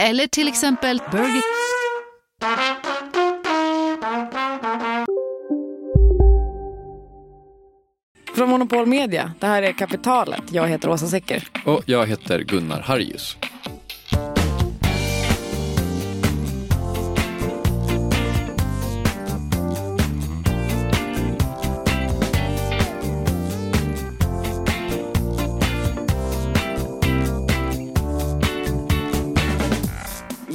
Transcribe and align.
eller 0.00 0.26
till 0.26 0.48
exempel 0.48 1.02
Burger... 1.12 1.42
Från 8.34 8.48
Monopol 8.48 8.86
Media, 8.86 9.32
det 9.38 9.46
här 9.46 9.62
är 9.62 9.72
Kapitalet. 9.72 10.42
Jag 10.50 10.68
heter 10.68 10.88
Åsa 10.88 11.06
Secker. 11.06 11.48
Och 11.64 11.82
jag 11.86 12.06
heter 12.06 12.40
Gunnar 12.40 12.80
Harjus. 12.80 13.36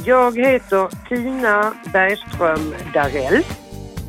Jag 0.06 0.40
heter 0.40 1.08
Tina 1.10 1.74
Bergström 1.94 2.74
Darell. 2.94 3.44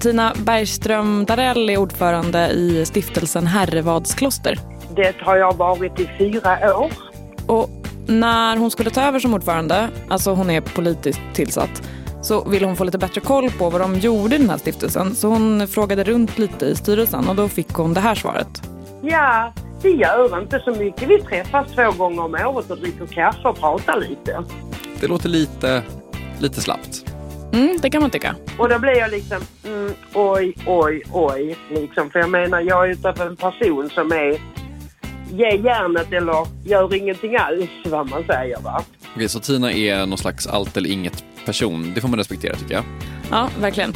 Tina 0.00 0.32
Bergström 0.46 1.24
Darell 1.24 1.70
är 1.70 1.76
ordförande 1.76 2.48
i 2.48 2.84
stiftelsen 2.86 3.46
Herrevadskloster. 3.46 4.58
Det 4.96 5.14
har 5.20 5.36
jag 5.36 5.56
varit 5.56 6.00
i 6.00 6.10
fyra 6.18 6.76
år. 6.76 6.92
Och 7.46 7.70
när 8.06 8.56
hon 8.56 8.70
skulle 8.70 8.90
ta 8.90 9.02
över 9.02 9.18
som 9.18 9.34
ordförande, 9.34 9.88
alltså 10.08 10.34
hon 10.34 10.50
är 10.50 10.60
politiskt 10.60 11.20
tillsatt, 11.34 11.82
så 12.22 12.48
ville 12.48 12.66
hon 12.66 12.76
få 12.76 12.84
lite 12.84 12.98
bättre 12.98 13.20
koll 13.20 13.50
på 13.50 13.70
vad 13.70 13.80
de 13.80 13.94
gjorde 13.94 14.34
i 14.34 14.38
den 14.38 14.50
här 14.50 14.58
stiftelsen. 14.58 15.14
Så 15.14 15.28
hon 15.28 15.68
frågade 15.68 16.04
runt 16.04 16.38
lite 16.38 16.66
i 16.66 16.74
styrelsen 16.74 17.28
och 17.28 17.36
då 17.36 17.48
fick 17.48 17.72
hon 17.72 17.94
det 17.94 18.00
här 18.00 18.14
svaret. 18.14 18.62
Ja, 19.02 19.52
vi 19.82 19.90
gör 19.96 20.40
inte 20.40 20.60
så 20.60 20.70
mycket. 20.70 21.08
Vi 21.08 21.22
träffas 21.22 21.72
två 21.72 21.90
gånger 21.90 22.22
om 22.24 22.34
året 22.34 22.70
och 22.70 22.78
dricker 22.78 23.06
kaffe 23.06 23.48
och 23.48 23.58
pratar 23.58 24.00
lite. 24.00 24.44
Det 25.02 25.08
låter 25.08 25.28
lite, 25.28 25.82
lite 26.38 26.60
slappt. 26.60 27.04
Mm, 27.52 27.78
det 27.82 27.90
kan 27.90 28.02
man 28.02 28.10
tycka. 28.10 28.34
Och 28.58 28.68
då 28.68 28.78
blir 28.78 28.96
jag 28.98 29.10
liksom, 29.10 29.38
mm, 29.64 29.92
oj, 30.14 30.54
oj, 30.66 31.02
oj. 31.12 31.56
Liksom. 31.70 32.10
För 32.10 32.18
jag 32.18 32.30
menar, 32.30 32.60
jag 32.60 32.86
är 32.88 32.92
utav 32.92 33.20
en 33.20 33.36
person 33.36 33.90
som 33.90 34.12
är 34.12 34.40
ge 35.32 35.56
järnet 35.56 36.12
eller 36.12 36.46
gör 36.64 36.94
ingenting 36.94 37.36
alls, 37.36 37.70
vad 37.84 38.10
man 38.10 38.24
säger 38.24 38.60
va. 38.60 38.82
Okej, 39.14 39.28
så 39.28 39.40
Tina 39.40 39.72
är 39.72 40.06
någon 40.06 40.18
slags 40.18 40.46
allt 40.46 40.76
eller 40.76 40.90
inget 40.90 41.24
person. 41.46 41.92
Det 41.94 42.00
får 42.00 42.08
man 42.08 42.18
respektera 42.18 42.54
tycker 42.54 42.74
jag. 42.74 42.84
Ja, 43.30 43.48
verkligen. 43.60 43.94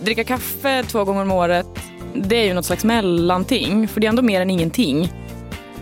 Dricka 0.00 0.24
kaffe 0.24 0.82
två 0.82 1.04
gånger 1.04 1.22
om 1.22 1.32
året, 1.32 1.66
det 2.14 2.36
är 2.36 2.44
ju 2.44 2.54
något 2.54 2.66
slags 2.66 2.84
mellanting. 2.84 3.88
För 3.88 4.00
det 4.00 4.06
är 4.06 4.08
ändå 4.08 4.22
mer 4.22 4.40
än 4.40 4.50
ingenting. 4.50 5.12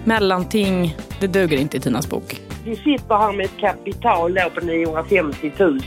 Mellanting, 0.05 0.97
det 1.21 1.27
duger 1.27 1.57
inte 1.59 1.77
i 1.77 1.81
Tinas 1.81 2.09
bok. 2.09 2.41
Vi 2.69 2.77
sitter 2.77 3.17
här 3.17 3.33
med 3.33 3.47
ett 3.47 3.59
kapital 3.59 4.35
då 4.35 4.51
på 4.51 4.67
950 4.67 5.53
000. 5.59 5.81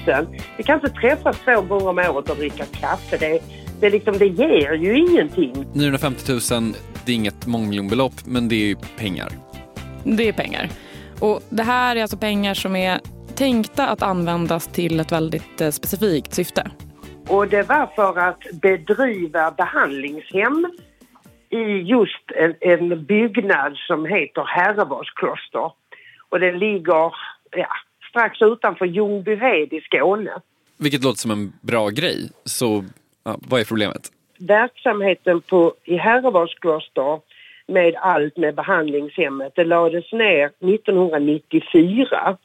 Vi 0.57 0.63
kan 0.63 0.75
inte 0.75 0.89
träffas 0.89 1.39
två 1.39 1.61
gånger 1.61 1.87
om 1.87 1.97
året 1.97 2.29
och 2.29 2.35
dricka 2.35 2.65
kaffe. 2.65 3.17
Det, 3.17 3.41
det, 3.79 3.89
liksom, 3.89 4.17
det 4.17 4.27
ger 4.27 4.73
ju 4.73 4.97
ingenting. 4.97 5.65
950 5.73 6.31
000, 6.31 6.39
det 7.05 7.11
är 7.11 7.15
inget 7.15 7.47
mångmiljonbelopp, 7.47 8.13
men 8.25 8.49
det 8.49 8.55
är 8.55 8.67
ju 8.67 8.75
pengar. 8.97 9.29
Det 10.03 10.27
är 10.27 10.33
pengar. 10.33 10.69
Och 11.19 11.41
det 11.49 11.63
här 11.63 11.95
är 11.95 12.01
alltså 12.01 12.17
pengar 12.17 12.53
som 12.53 12.75
är 12.75 12.99
tänkta 13.35 13.87
att 13.87 14.01
användas 14.01 14.67
till 14.67 14.99
ett 14.99 15.11
väldigt 15.11 15.61
eh, 15.61 15.69
specifikt 15.69 16.33
syfte. 16.33 16.71
Och 17.27 17.47
det 17.47 17.69
var 17.69 17.89
för 17.95 18.19
att 18.19 18.43
bedriva 18.61 19.51
behandlingshem 19.51 20.71
i 21.49 21.63
just 21.81 22.31
en, 22.35 22.55
en 22.61 23.05
byggnad 23.05 23.73
som 23.87 24.05
heter 24.05 24.43
Herrevadskloster. 24.43 25.80
Och 26.31 26.39
den 26.39 26.59
ligger 26.59 27.13
ja, 27.51 27.67
strax 28.09 28.41
utanför 28.41 28.85
Ljungbyhed 28.85 29.73
i 29.73 29.81
Skåne. 29.81 30.31
Vilket 30.77 31.03
låter 31.03 31.19
som 31.19 31.31
en 31.31 31.53
bra 31.61 31.89
grej. 31.89 32.29
Så 32.45 32.85
ja, 33.23 33.37
vad 33.41 33.61
är 33.61 33.65
problemet? 33.65 34.11
Verksamheten 34.39 35.41
på, 35.41 35.73
i 35.83 35.97
Herrevadskloster 35.97 37.19
med 37.67 37.95
allt 37.95 38.37
med 38.37 38.55
behandlingshemmet, 38.55 39.53
det 39.55 39.63
lades 39.63 40.11
ner 40.11 40.45
1994. 40.45 42.37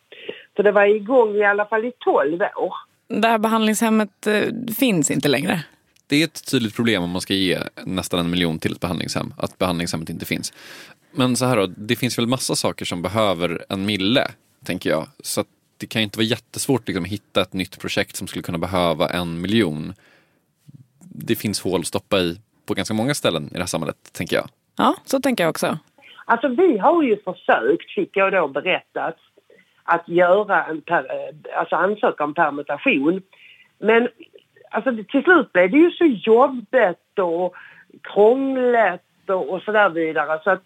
Så 0.56 0.62
det 0.62 0.72
var 0.72 0.86
igång 0.86 1.36
i 1.36 1.44
alla 1.44 1.66
fall 1.66 1.84
i 1.84 1.92
12 1.98 2.40
år. 2.42 2.74
Det 3.08 3.28
här 3.28 3.38
behandlingshemmet 3.38 4.26
eh, 4.26 4.42
finns 4.78 5.10
inte 5.10 5.28
längre. 5.28 5.60
Det 6.06 6.22
är 6.22 6.24
ett 6.24 6.50
tydligt 6.50 6.76
problem 6.76 7.02
om 7.02 7.10
man 7.10 7.20
ska 7.20 7.34
ge 7.34 7.58
nästan 7.84 8.20
en 8.20 8.30
miljon 8.30 8.58
till 8.58 8.72
ett 8.72 8.80
behandlingshem, 8.80 9.34
att 9.38 9.58
behandlingshemmet 9.58 10.10
inte 10.10 10.26
finns. 10.26 10.52
Men 11.16 11.36
så 11.36 11.44
här 11.44 11.56
då, 11.56 11.66
det 11.66 11.96
finns 11.96 12.18
väl 12.18 12.26
massa 12.26 12.54
saker 12.54 12.84
som 12.84 13.02
behöver 13.02 13.64
en 13.68 13.86
mille, 13.86 14.28
tänker 14.64 14.90
jag. 14.90 15.06
Så 15.22 15.44
det 15.76 15.86
kan 15.86 16.02
ju 16.02 16.04
inte 16.04 16.18
vara 16.18 16.26
jättesvårt 16.26 16.88
liksom, 16.88 17.04
att 17.04 17.10
hitta 17.10 17.42
ett 17.42 17.52
nytt 17.52 17.80
projekt 17.80 18.16
som 18.16 18.26
skulle 18.26 18.42
kunna 18.42 18.58
behöva 18.58 19.08
en 19.08 19.40
miljon. 19.40 19.94
Det 21.00 21.36
finns 21.36 21.60
hål 21.60 21.80
att 21.80 21.86
stoppa 21.86 22.18
i 22.18 22.40
på 22.66 22.74
ganska 22.74 22.94
många 22.94 23.14
ställen 23.14 23.46
i 23.50 23.52
det 23.52 23.58
här 23.58 23.66
samhället, 23.66 23.96
tänker 24.12 24.36
jag. 24.36 24.48
Ja, 24.76 24.94
så 25.04 25.20
tänker 25.20 25.44
jag 25.44 25.50
också. 25.50 25.78
Alltså 26.24 26.48
vi 26.48 26.78
har 26.78 27.02
ju 27.02 27.16
försökt, 27.22 27.90
fick 27.94 28.16
jag 28.16 28.32
då 28.32 28.48
berättat, 28.48 29.16
att 29.84 30.08
göra 30.08 30.64
en 30.64 30.80
per, 30.80 31.06
alltså 31.56 31.76
ansöka 31.76 32.24
om 32.24 32.34
permutation. 32.34 33.22
Men 33.78 34.08
alltså, 34.70 34.90
till 35.08 35.22
slut 35.22 35.52
blev 35.52 35.70
det 35.70 35.78
ju 35.78 35.90
så 35.90 36.04
jobbigt 36.04 37.18
och 37.18 37.54
krångligt 38.02 39.30
och, 39.30 39.50
och 39.50 39.62
så 39.62 39.72
där 39.72 39.88
vidare. 39.88 40.40
Så 40.44 40.50
att 40.50 40.62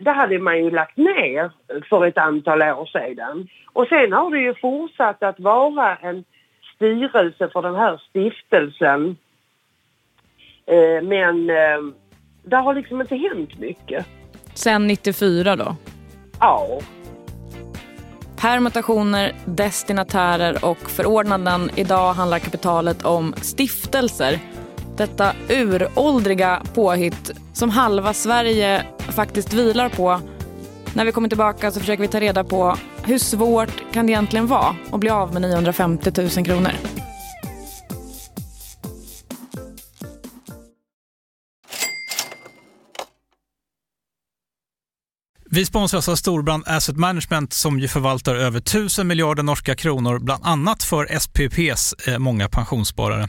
det 0.00 0.10
hade 0.10 0.38
man 0.38 0.58
ju 0.58 0.70
lagt 0.70 0.96
ner 0.96 1.50
för 1.88 2.06
ett 2.06 2.18
antal 2.18 2.62
år 2.62 2.86
sedan. 2.86 3.48
Och 3.72 3.86
sen 3.86 4.12
har 4.12 4.30
det 4.30 4.40
ju 4.40 4.54
fortsatt 4.54 5.22
att 5.22 5.40
vara 5.40 5.96
en 5.96 6.24
styrelse 6.74 7.48
för 7.52 7.62
den 7.62 7.74
här 7.74 8.02
stiftelsen. 8.08 9.16
Eh, 10.66 11.02
men 11.02 11.50
eh, 11.50 11.94
det 12.42 12.56
har 12.56 12.74
liksom 12.74 13.00
inte 13.00 13.16
hänt 13.16 13.58
mycket. 13.58 14.06
Sen 14.54 14.86
94 14.86 15.56
då? 15.56 15.76
Ja. 16.40 16.80
Permutationer, 18.40 19.32
destinatärer 19.44 20.64
och 20.64 20.78
förordnanden. 20.78 21.70
Idag 21.76 22.12
handlar 22.12 22.38
kapitalet 22.38 23.04
om 23.04 23.32
stiftelser. 23.32 24.38
Detta 24.96 25.32
uråldriga 25.48 26.62
påhitt 26.74 27.30
som 27.52 27.70
halva 27.70 28.12
Sverige 28.12 28.82
faktiskt 29.10 29.52
vilar 29.52 29.88
på. 29.88 30.20
När 30.94 31.04
vi 31.04 31.12
kommer 31.12 31.28
tillbaka 31.28 31.70
så 31.70 31.80
försöker 31.80 32.02
vi 32.02 32.08
ta 32.08 32.20
reda 32.20 32.44
på 32.44 32.76
hur 33.02 33.18
svårt 33.18 33.92
kan 33.92 34.06
det 34.06 34.12
egentligen 34.12 34.46
vara 34.46 34.76
att 34.92 35.00
bli 35.00 35.10
av 35.10 35.32
med 35.32 35.42
950 35.42 36.12
000 36.36 36.44
kronor. 36.44 36.72
Vi 45.52 45.66
sponsras 45.66 46.08
av 46.08 46.16
Storbrand 46.16 46.64
Asset 46.66 46.96
Management 46.96 47.52
som 47.52 47.80
ju 47.80 47.88
förvaltar 47.88 48.34
över 48.34 48.58
1000 48.58 49.06
miljarder 49.06 49.42
norska 49.42 49.74
kronor, 49.74 50.18
bland 50.18 50.44
annat 50.46 50.82
för 50.82 51.18
SPPs 51.18 51.92
eh, 52.08 52.18
många 52.18 52.48
pensionssparare. 52.48 53.28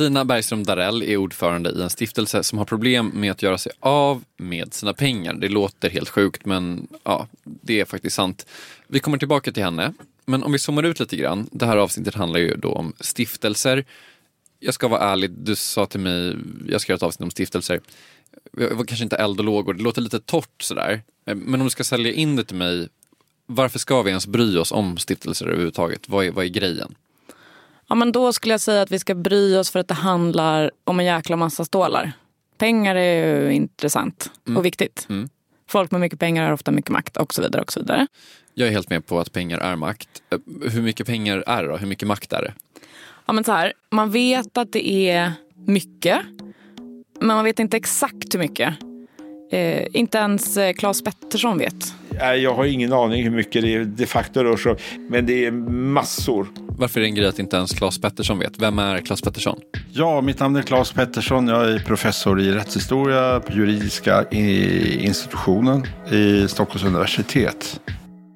Tina 0.00 0.24
Bergström 0.24 0.64
Darell 0.64 1.02
är 1.02 1.16
ordförande 1.16 1.70
i 1.70 1.82
en 1.82 1.90
stiftelse 1.90 2.42
som 2.42 2.58
har 2.58 2.64
problem 2.64 3.10
med 3.14 3.30
att 3.30 3.42
göra 3.42 3.58
sig 3.58 3.72
av 3.80 4.24
med 4.36 4.74
sina 4.74 4.94
pengar. 4.94 5.34
Det 5.34 5.48
låter 5.48 5.90
helt 5.90 6.08
sjukt 6.08 6.46
men 6.46 6.88
ja, 7.04 7.28
det 7.44 7.80
är 7.80 7.84
faktiskt 7.84 8.16
sant. 8.16 8.46
Vi 8.86 9.00
kommer 9.00 9.18
tillbaka 9.18 9.52
till 9.52 9.62
henne. 9.62 9.92
Men 10.26 10.42
om 10.42 10.52
vi 10.52 10.58
zoomar 10.58 10.82
ut 10.82 11.00
lite 11.00 11.16
grann. 11.16 11.48
Det 11.52 11.66
här 11.66 11.76
avsnittet 11.76 12.14
handlar 12.14 12.40
ju 12.40 12.56
då 12.56 12.72
om 12.72 12.92
stiftelser. 13.00 13.84
Jag 14.58 14.74
ska 14.74 14.88
vara 14.88 15.00
ärlig, 15.00 15.30
du 15.30 15.56
sa 15.56 15.86
till 15.86 16.00
mig, 16.00 16.36
jag 16.68 16.80
ska 16.80 16.92
göra 16.92 16.96
ett 16.96 17.02
avsnitt 17.02 17.24
om 17.24 17.30
stiftelser. 17.30 17.80
Jag 18.56 18.74
var 18.74 18.84
kanske 18.84 19.04
inte 19.04 19.16
eld 19.16 19.38
och 19.38 19.44
lågor, 19.44 19.74
det 19.74 19.82
låter 19.82 20.02
lite 20.02 20.20
torrt 20.20 20.62
sådär. 20.62 21.02
Men 21.24 21.60
om 21.60 21.66
du 21.66 21.70
ska 21.70 21.84
sälja 21.84 22.12
in 22.12 22.36
det 22.36 22.44
till 22.44 22.56
mig, 22.56 22.88
varför 23.46 23.78
ska 23.78 24.02
vi 24.02 24.08
ens 24.08 24.26
bry 24.26 24.56
oss 24.56 24.72
om 24.72 24.98
stiftelser 24.98 25.46
överhuvudtaget? 25.46 26.08
Vad 26.08 26.24
är, 26.26 26.30
vad 26.30 26.44
är 26.44 26.48
grejen? 26.48 26.94
Ja, 27.90 27.94
men 27.94 28.12
då 28.12 28.32
skulle 28.32 28.54
jag 28.54 28.60
säga 28.60 28.82
att 28.82 28.90
vi 28.90 28.98
ska 28.98 29.14
bry 29.14 29.56
oss 29.56 29.70
för 29.70 29.78
att 29.78 29.88
det 29.88 29.94
handlar 29.94 30.70
om 30.84 31.00
en 31.00 31.06
jäkla 31.06 31.36
massa 31.36 31.64
stålar. 31.64 32.12
Pengar 32.58 32.94
är 32.96 33.40
ju 33.44 33.52
intressant 33.52 34.30
Mm. 34.48 34.56
och 34.56 34.64
viktigt. 34.64 35.06
Mm. 35.10 35.28
Folk 35.68 35.90
med 35.90 36.00
mycket 36.00 36.18
pengar 36.18 36.44
har 36.44 36.52
ofta 36.52 36.70
mycket 36.70 36.90
makt 36.90 37.16
och 37.16 37.34
så 37.34 37.42
vidare. 37.42 37.62
och 37.62 37.72
så 37.72 37.80
vidare. 37.80 38.06
Jag 38.54 38.68
är 38.68 38.72
helt 38.72 38.90
med 38.90 39.06
på 39.06 39.20
att 39.20 39.32
pengar 39.32 39.58
är 39.58 39.76
makt. 39.76 40.08
Eh, 40.30 40.38
Hur 40.70 40.82
mycket 40.82 41.06
pengar 41.06 41.44
är 41.46 41.62
det 41.62 41.68
då? 41.68 41.76
Hur 41.76 41.86
mycket 41.86 42.08
makt 42.08 42.32
är 42.32 42.42
det? 42.42 42.54
Ja, 43.26 43.32
men 43.32 43.44
så 43.44 43.52
här, 43.52 43.72
man 43.90 44.10
vet 44.10 44.58
att 44.58 44.72
det 44.72 44.90
är 45.10 45.32
mycket, 45.66 46.18
men 47.18 47.26
man 47.26 47.44
vet 47.44 47.58
inte 47.58 47.76
exakt 47.76 48.34
hur 48.34 48.38
mycket. 48.38 48.74
Eh, 49.52 49.86
inte 49.92 50.18
ens 50.18 50.56
eh, 50.56 50.72
Claes 50.72 51.04
Pettersson 51.04 51.58
vet. 51.58 51.94
Jag 52.20 52.54
har 52.54 52.64
ingen 52.64 52.92
aning 52.92 53.22
hur 53.22 53.30
mycket 53.30 53.62
det 53.62 53.84
de 53.84 54.06
facto 54.06 54.42
rör 54.42 54.56
sig 54.56 54.72
om, 54.72 54.78
men 55.08 55.26
det 55.26 55.46
är 55.46 55.50
massor. 55.70 56.46
Varför 56.78 57.00
är 57.00 57.02
det 57.02 57.08
en 57.08 57.14
grej 57.14 57.26
att 57.28 57.38
inte 57.38 57.56
ens 57.56 57.72
Claes 57.72 57.98
Pettersson 58.00 58.38
vet? 58.38 58.58
Vem 58.58 58.78
är 58.78 58.98
Claes 58.98 59.22
Pettersson? 59.22 59.58
Ja, 59.92 60.20
mitt 60.20 60.40
namn 60.40 60.56
är 60.56 60.62
Claes 60.62 60.92
Pettersson. 60.92 61.48
Jag 61.48 61.70
är 61.70 61.78
professor 61.78 62.40
i 62.40 62.52
rättshistoria 62.52 63.40
på 63.40 63.52
juridiska 63.52 64.24
i- 64.30 65.04
institutionen 65.06 65.86
i 66.12 66.48
Stockholms 66.48 66.84
universitet. 66.84 67.80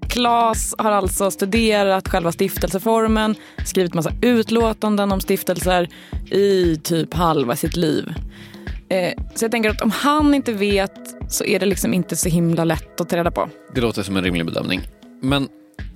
Claes 0.09 0.75
har 0.79 0.93
alltså 0.93 1.31
studerat 1.31 2.09
själva 2.09 2.33
stiftelseformen, 2.33 3.35
skrivit 3.67 3.95
massa 3.95 4.11
utlåtanden 4.23 5.13
om 5.13 5.21
stiftelser 5.21 5.89
i 6.31 6.77
typ 6.77 7.15
halva 7.15 7.57
sitt 7.57 7.77
liv. 7.77 8.15
Eh, 8.89 9.13
så 9.35 9.45
jag 9.45 9.51
tänker 9.51 9.71
att 9.71 9.81
om 9.81 9.91
han 9.91 10.35
inte 10.35 10.53
vet 10.53 11.15
så 11.29 11.45
är 11.45 11.59
det 11.59 11.67
liksom 11.67 11.95
inte 11.95 12.17
så 12.17 12.29
himla 12.29 12.65
lätt 12.65 13.01
att 13.01 13.09
ta 13.09 13.17
reda 13.17 13.31
på. 13.31 13.49
Det 13.75 13.81
låter 13.81 14.03
som 14.03 14.17
en 14.17 14.25
rimlig 14.25 14.47
bedömning. 14.47 14.81
Men 15.21 15.49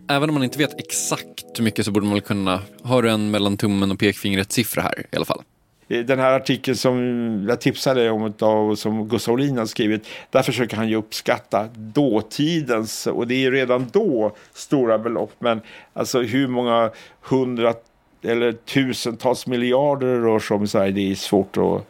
även 0.08 0.28
om 0.28 0.34
man 0.34 0.44
inte 0.44 0.58
vet 0.58 0.80
exakt 0.80 1.44
hur 1.56 1.64
mycket 1.64 1.84
så 1.84 1.90
borde 1.90 2.06
man 2.06 2.14
väl 2.14 2.22
kunna... 2.22 2.60
Har 2.82 3.02
du 3.02 3.10
en 3.10 3.30
mellan 3.30 3.56
tummen 3.56 3.90
och 3.90 3.98
pekfingret 3.98 4.52
siffra 4.52 4.82
här 4.82 5.06
i 5.12 5.16
alla 5.16 5.24
fall? 5.24 5.42
Den 5.88 6.18
här 6.18 6.32
artikeln 6.32 6.76
som 6.76 7.46
jag 7.48 7.60
tipsade 7.60 8.10
om 8.10 8.34
av, 8.40 8.74
som 8.74 9.08
Gustav 9.08 9.34
Olin 9.34 9.58
har 9.58 9.66
skrivit, 9.66 10.06
där 10.30 10.42
försöker 10.42 10.76
han 10.76 10.88
ju 10.88 10.96
uppskatta 10.96 11.68
dåtidens, 11.74 13.06
och 13.06 13.26
det 13.26 13.34
är 13.34 13.38
ju 13.38 13.50
redan 13.50 13.86
då 13.92 14.36
stora 14.52 14.98
belopp, 14.98 15.32
men 15.38 15.60
alltså 15.92 16.20
hur 16.20 16.48
många 16.48 16.90
hundra 17.22 17.74
eller 18.22 18.52
tusentals 18.52 19.46
miljarder 19.46 20.06
det 20.06 20.20
rör 20.20 20.38
sig 20.38 20.54
om 20.54 20.64
i 20.64 20.66
Sverige, 20.66 20.92
det 20.92 21.10
är 21.10 21.14
svårt 21.14 21.56
att 21.56 21.86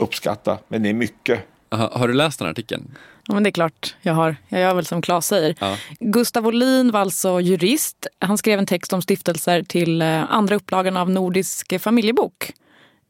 uppskatta, 0.00 0.58
men 0.68 0.82
det 0.82 0.88
är 0.88 0.94
mycket. 0.94 1.40
Aha, 1.68 1.90
har 1.92 2.08
du 2.08 2.14
läst 2.14 2.38
den 2.38 2.46
här 2.46 2.52
artikeln? 2.52 2.90
Ja, 3.26 3.34
men 3.34 3.42
det 3.42 3.48
är 3.48 3.52
klart 3.52 3.96
jag 4.02 4.14
har. 4.14 4.36
Jag 4.48 4.60
gör 4.60 4.74
väl 4.74 4.84
som 4.84 5.02
Claes 5.02 5.26
säger. 5.26 5.54
Ja. 5.58 5.76
Gustav 6.00 6.46
Olin 6.46 6.90
var 6.90 7.00
alltså 7.00 7.40
jurist. 7.40 8.06
Han 8.18 8.38
skrev 8.38 8.58
en 8.58 8.66
text 8.66 8.92
om 8.92 9.02
stiftelser 9.02 9.62
till 9.62 10.02
eh, 10.02 10.32
andra 10.32 10.56
upplagan 10.56 10.96
av 10.96 11.10
Nordisk 11.10 11.80
familjebok. 11.80 12.52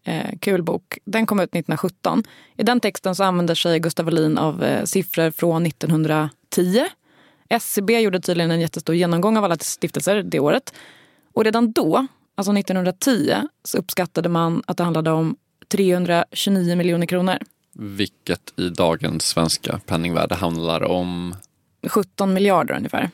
Eh, 0.05 0.39
kul 0.41 0.63
bok. 0.63 0.99
Den 1.05 1.27
kom 1.27 1.41
ut 1.41 1.51
1917. 1.51 2.25
I 2.57 2.63
den 2.63 2.81
texten 2.81 3.15
så 3.15 3.25
använder 3.25 3.55
sig 3.55 3.79
Gustav 3.79 4.07
Olin 4.07 4.39
av 4.39 4.65
eh, 4.65 4.85
siffror 4.85 5.31
från 5.31 5.67
1910. 5.67 6.87
SCB 7.49 8.01
gjorde 8.01 8.21
tydligen 8.21 8.51
en 8.51 8.61
jättestor 8.61 8.95
genomgång 8.95 9.37
av 9.37 9.45
alla 9.45 9.57
stiftelser 9.59 10.23
det 10.23 10.41
året. 10.41 10.75
Och 11.35 11.45
redan 11.45 11.73
då, 11.73 12.07
alltså 12.41 12.59
1910, 12.59 13.35
så 13.65 13.79
uppskattade 13.79 14.29
man 14.29 14.63
att 14.67 14.77
det 14.77 14.85
handlade 14.85 15.11
om 15.11 15.37
329 15.69 16.77
miljoner 16.77 17.07
kronor. 17.07 17.39
Vilket 17.73 18.53
i 18.57 18.69
dagens 18.69 19.27
svenska 19.27 19.81
penningvärde 19.87 20.35
handlar 20.35 20.83
om, 20.83 21.35
17 21.89 22.35
miljarder 22.35 22.77
ungefär. 22.77 23.11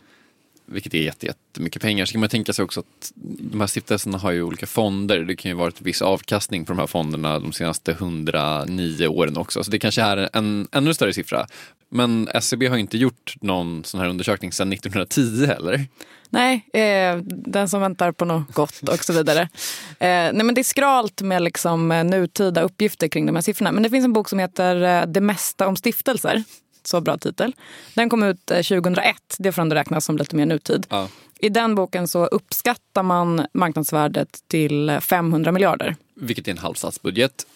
vilket 0.69 0.95
är 0.95 0.99
jätte- 1.03 1.27
jättemycket 1.27 1.83
pengar. 1.83 2.07
Så 2.07 2.13
kan 2.13 2.21
man 2.21 2.29
tänka 2.31 2.53
sig 2.53 2.65
också 2.65 2.81
att 2.81 3.13
de 3.53 3.61
här 3.61 3.67
stiftelserna 3.67 4.19
har 4.19 4.31
ju 4.31 4.43
olika 4.43 4.67
fonder. 4.67 5.19
Det 5.21 5.37
kan 5.37 5.51
ju 5.51 5.55
vara 5.57 5.69
ett 5.69 5.81
viss 5.83 6.03
avkastning 6.03 6.65
på 6.65 6.73
de 6.73 6.79
här 6.79 6.87
fonderna 6.87 7.39
de 7.39 7.53
senaste 7.53 7.93
109 7.93 9.07
åren 9.09 9.37
också. 9.37 9.65
Så 9.65 9.71
det 9.71 9.79
kanske 9.79 10.03
är 10.03 10.29
en 10.33 10.69
ännu 10.73 10.95
större 10.95 11.13
siffra. 11.13 11.47
Men 11.89 12.29
SCB 12.35 12.67
har 12.67 12.77
inte 12.77 12.99
gjort 12.99 13.35
någon 13.41 13.85
sån 13.85 14.01
här 14.01 14.09
undersökning 14.09 14.53
sedan 14.53 14.73
1910 14.73 15.47
heller. 15.47 15.87
Nej, 16.31 16.69
eh, 16.73 17.17
den 17.27 17.69
som 17.69 17.81
väntar 17.81 18.13
på 18.13 18.25
något 18.25 18.55
gott 18.55 18.89
och 18.89 19.05
så 19.05 19.13
vidare. 19.13 19.41
Eh, 19.41 20.09
nej, 20.09 20.43
men 20.43 20.55
det 20.55 20.61
är 20.61 20.63
skralt 20.63 21.23
med 21.23 21.43
liksom, 21.43 21.93
eh, 21.93 22.05
nutida 22.05 22.61
uppgifter 22.61 23.09
kring 23.09 23.27
de 23.27 23.35
här 23.35 23.43
siffrorna. 23.43 23.73
Men 23.73 23.83
det 23.83 23.91
finns 23.91 24.05
en 24.05 24.13
bok 24.13 24.29
som 24.29 24.39
heter 24.39 24.83
eh, 24.83 25.07
Det 25.07 25.21
mesta 25.21 25.67
om 25.67 25.77
stiftelser. 25.77 26.45
Så 26.87 27.01
bra 27.01 27.19
titel. 27.19 27.53
Den 27.95 28.09
kom 28.09 28.23
ut 28.23 28.51
eh, 28.51 28.57
2001. 28.57 29.17
Det 29.39 29.53
får 29.53 29.63
ändå 29.63 29.77
räknas 29.77 30.05
som 30.05 30.17
lite 30.17 30.37
mer 30.37 30.47
nutid. 30.47 30.87
Ja. 30.91 31.09
I 31.39 31.49
den 31.49 31.75
boken 31.75 32.09
så 32.09 32.27
uppskattar 32.27 33.03
man 33.03 33.47
marknadsvärdet 33.53 34.29
till 34.49 34.89
eh, 34.89 35.01
500 35.01 35.53
miljarder. 35.53 35.97
Vilket 36.15 36.49
är 36.49 36.53
en 36.53 36.59
halv 36.59 36.75
statsbudget. 36.75 37.47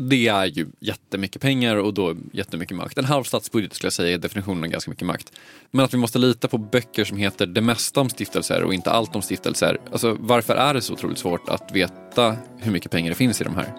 Det 0.00 0.28
är 0.28 0.46
ju 0.46 0.66
jättemycket 0.80 1.42
pengar 1.42 1.76
och 1.76 1.94
då 1.94 2.16
jättemycket 2.32 2.76
makt. 2.76 2.98
En 2.98 3.04
halv 3.04 3.24
statsbudget 3.24 3.74
skulle 3.74 3.86
jag 3.86 3.92
säga 3.92 4.14
är 4.14 4.18
definitionen 4.18 4.64
av 4.64 4.70
ganska 4.70 4.90
mycket 4.90 5.06
makt. 5.06 5.32
Men 5.70 5.84
att 5.84 5.94
vi 5.94 5.98
måste 5.98 6.18
lita 6.18 6.48
på 6.48 6.58
böcker 6.58 7.04
som 7.04 7.16
heter 7.16 7.46
det 7.46 7.60
mesta 7.60 8.00
om 8.00 8.08
stiftelser 8.08 8.62
och 8.62 8.74
inte 8.74 8.90
allt 8.90 9.16
om 9.16 9.22
stiftelser. 9.22 9.78
Alltså 9.92 10.16
varför 10.20 10.56
är 10.56 10.74
det 10.74 10.80
så 10.80 10.92
otroligt 10.92 11.18
svårt 11.18 11.48
att 11.48 11.72
veta 11.72 12.36
hur 12.58 12.72
mycket 12.72 12.90
pengar 12.90 13.08
det 13.10 13.16
finns 13.16 13.40
i 13.40 13.44
de 13.44 13.54
här? 13.54 13.74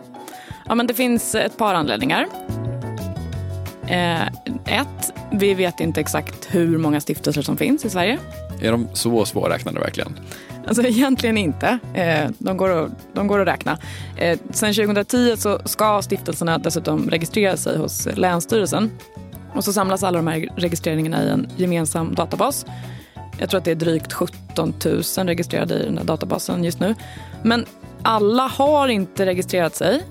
Ja, 0.66 0.76
men 0.76 0.88
det 0.88 0.94
finns 0.94 1.36
ett 1.36 1.58
par 1.58 1.74
anledningar. 1.74 2.28
Eh, 3.88 4.26
ett, 4.66 5.14
vi 5.32 5.54
vet 5.54 5.80
inte 5.80 6.02
exakt 6.02 6.48
hur 6.52 6.78
många 6.78 7.02
stiftelser 7.02 7.42
som 7.42 7.58
finns 7.58 7.86
i 7.86 7.90
Sverige. 7.90 8.20
Är 8.62 8.72
de 8.72 8.88
så 8.94 9.26
svårräknade 9.26 9.80
verkligen? 9.80 10.20
Alltså 10.68 10.84
egentligen 10.84 11.38
inte. 11.38 11.80
Eh, 11.94 12.30
de, 12.38 12.58
går 12.58 12.70
att, 12.70 12.92
de 13.14 13.28
går 13.28 13.40
att 13.40 13.48
räkna. 13.48 13.78
Eh, 14.18 14.40
sen 14.50 14.74
2010 14.74 15.36
så 15.38 15.60
ska 15.66 16.02
stiftelserna 16.02 16.58
dessutom 16.58 17.10
registrera 17.10 17.58
sig 17.58 17.78
hos 17.78 18.08
Länsstyrelsen. 18.14 18.92
Och 19.54 19.64
så 19.64 19.74
samlas 19.74 20.04
alla 20.04 20.18
de 20.18 20.28
här 20.28 20.50
registreringarna 20.56 21.24
i 21.24 21.30
en 21.30 21.48
gemensam 21.56 22.16
databas. 22.16 22.66
Jag 23.38 23.50
tror 23.50 23.58
att 23.58 23.66
det 23.66 23.72
är 23.72 23.76
drygt 23.76 24.14
17 24.14 24.74
000 24.86 25.04
registrerade 25.28 25.76
i 25.76 25.86
den 25.86 25.98
här 25.98 26.06
databasen 26.06 26.64
just 26.64 26.80
nu. 26.80 26.96
Men 27.44 27.66
alla 28.02 28.48
har 28.48 28.88
inte 28.88 29.26
registrerat 29.26 29.76
sig 29.76 30.02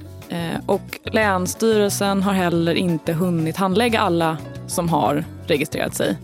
och 0.66 0.98
Länsstyrelsen 1.04 2.22
har 2.22 2.32
heller 2.32 2.74
inte 2.74 3.12
hunnit 3.12 3.56
handlägga 3.56 4.00
alla 4.00 4.38
som 4.66 4.88
har 4.88 5.24
registrerat 5.46 5.94
sig. 5.94 6.16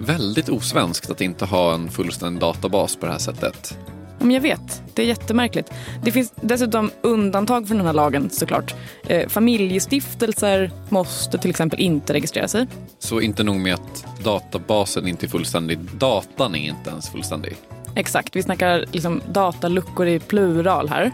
Väldigt 0.00 0.48
osvenskt 0.48 1.10
att 1.10 1.20
inte 1.20 1.44
ha 1.44 1.74
en 1.74 1.90
fullständig 1.90 2.40
databas 2.40 2.96
på 2.96 3.06
det 3.06 3.12
här 3.12 3.18
sättet. 3.18 3.78
Men 4.18 4.30
jag 4.30 4.40
vet, 4.40 4.82
det 4.94 5.02
är 5.02 5.06
jättemärkligt. 5.06 5.72
Det 6.04 6.12
finns 6.12 6.32
dessutom 6.40 6.90
undantag 7.02 7.68
från 7.68 7.76
den 7.76 7.86
här 7.86 7.92
lagen 7.92 8.30
såklart. 8.30 8.74
Eh, 9.06 9.28
familjestiftelser 9.28 10.70
måste 10.88 11.38
till 11.38 11.50
exempel 11.50 11.80
inte 11.80 12.12
registrera 12.12 12.48
sig. 12.48 12.66
Så 12.98 13.20
inte 13.20 13.42
nog 13.42 13.56
med 13.56 13.74
att 13.74 14.06
databasen 14.24 15.08
inte 15.08 15.26
är 15.26 15.28
fullständig, 15.28 15.78
datan 15.78 16.54
är 16.54 16.68
inte 16.68 16.90
ens 16.90 17.08
fullständig. 17.08 17.56
Exakt, 17.94 18.36
vi 18.36 18.42
snackar 18.42 18.84
liksom 18.92 19.22
dataluckor 19.32 20.06
i 20.06 20.18
plural 20.18 20.88
här. 20.88 21.12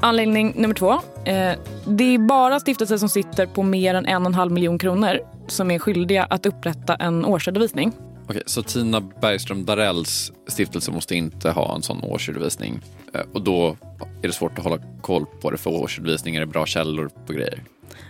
Anledning 0.00 0.52
nummer 0.56 0.74
två. 0.74 0.92
Eh, 1.24 1.52
det 1.86 2.04
är 2.14 2.18
bara 2.28 2.60
stiftelser 2.60 2.96
som 2.96 3.08
sitter 3.08 3.46
på 3.46 3.62
mer 3.62 3.94
än 3.94 4.06
en 4.06 4.22
och 4.22 4.26
en 4.26 4.34
halv 4.34 4.52
miljon 4.52 4.78
kronor 4.78 5.18
som 5.48 5.70
är 5.70 5.78
skyldiga 5.78 6.24
att 6.24 6.46
upprätta 6.46 6.94
en 6.94 7.24
årsredovisning. 7.24 7.92
Okej, 8.28 8.42
så 8.46 8.62
Tina 8.62 9.00
Bergström 9.00 9.64
Darells 9.64 10.32
stiftelse 10.46 10.90
måste 10.92 11.14
inte 11.14 11.50
ha 11.50 11.74
en 11.74 11.82
sån 11.82 12.04
årsredovisning. 12.04 12.80
Eh, 13.14 13.20
Och 13.32 13.42
då 13.42 13.76
är 14.22 14.26
det 14.26 14.32
svårt 14.32 14.58
att 14.58 14.64
hålla 14.64 14.78
koll 15.00 15.26
på 15.40 15.50
det 15.50 15.56
för 15.56 15.70
årsredovisningar 15.70 16.42
är 16.42 16.46
bra 16.46 16.66
källor 16.66 17.10
på 17.26 17.32
grejer. 17.32 17.62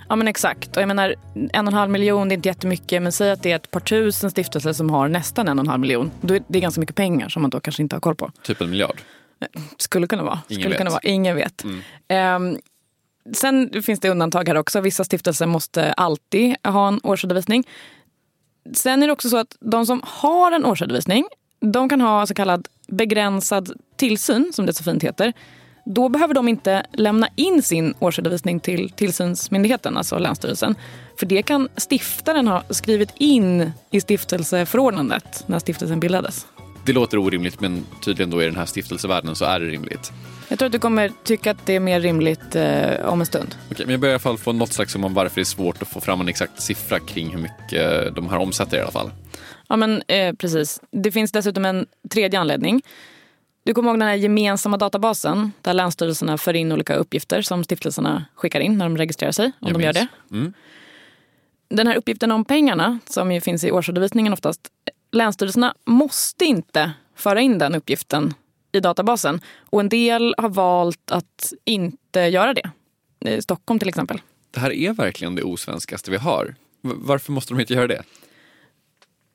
Ja 0.09 0.17
men 0.17 0.29
exakt. 0.29 0.77
Och 0.77 0.83
jag 0.83 0.89
menar, 0.89 1.15
en 1.35 1.67
och 1.67 1.73
en 1.73 1.79
halv 1.79 1.91
miljon 1.91 2.29
det 2.29 2.33
är 2.33 2.37
inte 2.37 2.49
jättemycket 2.49 3.03
men 3.03 3.13
säg 3.13 3.31
att 3.31 3.43
det 3.43 3.53
är 3.53 3.57
ett 3.57 3.71
par 3.71 3.81
tusen 3.81 4.31
stiftelser 4.31 4.73
som 4.73 4.91
har 4.91 5.09
nästan 5.09 5.49
en 5.49 5.59
och 5.59 5.65
en 5.65 5.69
halv 5.69 5.81
miljon. 5.81 6.11
Då 6.21 6.35
är 6.35 6.43
det 6.49 6.61
ganska 6.61 6.81
mycket 6.81 6.97
pengar 6.97 7.29
som 7.29 7.43
man 7.43 7.51
då 7.51 7.61
kanske 7.61 7.83
inte 7.83 7.97
har 7.97 8.01
koll 8.01 8.15
på. 8.15 8.31
Typ 8.43 8.61
en 8.61 8.71
miljard. 8.71 9.01
Skulle 9.77 10.07
kunna 10.07 10.23
vara. 10.23 10.41
Ingen 10.49 10.61
Skulle 10.61 10.69
vet. 10.69 10.79
kunna 10.79 10.91
vara. 10.91 11.01
Ingen 11.03 11.37
vet. 11.37 11.65
Ehm, 12.09 12.59
sen 13.33 13.83
finns 13.83 14.01
det 14.01 14.09
undantag 14.11 14.49
här 14.49 14.57
också. 14.57 14.81
Vissa 14.81 15.05
stiftelser 15.05 15.47
måste 15.47 15.93
alltid 15.93 16.57
ha 16.65 16.89
en 16.89 17.01
årsredovisning. 17.03 17.65
Sen 18.75 19.03
är 19.03 19.07
det 19.07 19.13
också 19.13 19.29
så 19.29 19.37
att 19.37 19.57
de 19.61 19.87
som 19.87 20.03
har 20.05 20.53
en 20.53 20.65
årsredovisning, 20.65 21.25
de 21.61 21.89
kan 21.89 22.01
ha 22.01 22.27
så 22.27 22.35
kallad 22.35 22.69
begränsad 22.87 23.73
tillsyn, 23.97 24.53
som 24.53 24.67
det 24.67 24.73
så 24.75 24.85
fint 24.85 25.03
heter. 25.05 25.33
Då 25.85 26.09
behöver 26.09 26.35
de 26.35 26.49
inte 26.49 26.87
lämna 26.93 27.29
in 27.37 27.63
sin 27.63 27.95
årsredovisning 27.99 28.61
till 28.61 28.91
tillsynsmyndigheten, 28.91 29.97
alltså 29.97 30.19
Länsstyrelsen. 30.19 30.75
För 31.19 31.27
det 31.27 31.43
kan 31.43 31.69
stiftaren 31.77 32.49
ha 32.49 32.63
skrivit 32.71 33.13
in 33.17 33.73
i 33.91 34.01
stiftelseförordnandet 34.01 35.45
när 35.47 35.59
stiftelsen 35.59 36.01
bildades. 36.01 36.47
Det 36.89 36.93
låter 36.95 37.19
orimligt 37.19 37.61
men 37.61 37.87
tydligen 38.01 38.31
då 38.31 38.43
i 38.43 38.45
den 38.45 38.57
här 38.57 38.67
stiftelsevärlden 38.67 39.37
så 39.37 39.45
är 39.45 39.61
det 39.61 39.67
rimligt. 39.67 40.13
Jag 40.49 40.59
tror 40.59 40.67
att 40.67 40.73
du 40.73 40.79
kommer 40.79 41.13
tycka 41.25 41.51
att 41.51 41.67
det 41.67 41.77
är 41.77 41.81
mer 41.81 42.01
rimligt 42.01 42.55
eh, 42.57 43.05
om 43.05 43.21
en 43.21 43.27
stund. 43.27 43.55
Okej, 43.71 43.87
men 43.87 43.91
jag 43.93 44.01
börjar 44.01 44.13
i 44.13 44.15
alla 44.15 44.19
fall 44.19 44.39
få 44.39 44.53
något 44.53 44.73
slags 44.73 44.95
om 44.95 45.15
varför 45.15 45.35
det 45.35 45.41
är 45.41 45.45
svårt 45.45 45.83
att 45.83 45.89
få 45.89 46.01
fram 46.01 46.21
en 46.21 46.29
exakt 46.29 46.63
siffra 46.63 47.01
kring 47.01 47.31
hur 47.31 47.39
mycket 47.39 48.15
de 48.15 48.29
här 48.29 48.39
omsätter 48.39 48.77
i 48.77 48.81
alla 48.81 48.91
fall. 48.91 49.11
Ja, 49.69 49.77
men 49.77 50.03
eh, 50.09 50.35
precis. 50.35 50.81
Det 50.91 51.13
finns 51.13 51.33
dessutom 51.33 51.65
en 51.65 51.87
tredje 52.11 52.41
anledning. 52.41 52.83
Du 53.65 53.75
kommer 53.75 53.91
ihåg 53.91 53.99
den 53.99 54.09
här 54.09 54.15
gemensamma 54.15 54.77
databasen 54.77 55.53
där 55.63 55.75
länsstyrelserna 55.75 56.39
för 56.39 56.55
in 56.55 56.73
olika 56.73 56.95
uppgifter 56.95 57.43
som 57.43 57.65
stiftelserna 57.65 58.25
skickar 58.35 58.61
in 58.61 58.79
när 58.79 58.85
de 58.85 58.97
registrerar 58.97 59.33
sig, 59.33 59.47
om 59.47 59.53
Jag 59.69 59.73
de 59.75 59.83
gör 59.83 59.93
det. 59.93 60.07
minns. 60.31 60.43
Mm. 60.43 60.53
Den 61.71 61.87
här 61.87 61.97
uppgiften 61.97 62.33
om 62.33 62.45
pengarna, 62.45 62.99
som 63.11 63.33
ju 63.33 63.41
finns 63.41 63.65
i 63.65 63.71
årsredovisningen 63.71 64.33
oftast, 64.33 64.61
länsstyrelserna 65.13 65.75
måste 65.85 66.45
inte 66.45 66.93
föra 67.15 67.41
in 67.41 67.59
den 67.59 67.75
uppgiften 67.75 68.35
i 68.73 68.81
databasen. 68.81 69.41
Och 69.71 69.81
en 69.81 69.89
del 69.89 70.35
har 70.39 70.49
valt 70.49 71.11
att 71.11 71.53
inte 71.65 72.21
göra 72.21 72.55
det. 72.55 72.71
I 73.31 73.43
Stockholm 73.43 73.79
till 73.79 73.89
exempel. 73.89 74.21
Det 74.51 74.61
här 74.61 74.73
är 74.73 74.93
verkligen 74.93 75.35
det 75.35 75.43
osvenskaste 75.43 76.11
vi 76.11 76.17
har. 76.17 76.55
Varför 76.81 77.33
måste 77.33 77.55
de 77.55 77.61
inte 77.61 77.75
göra 77.75 77.87
det? 77.87 78.03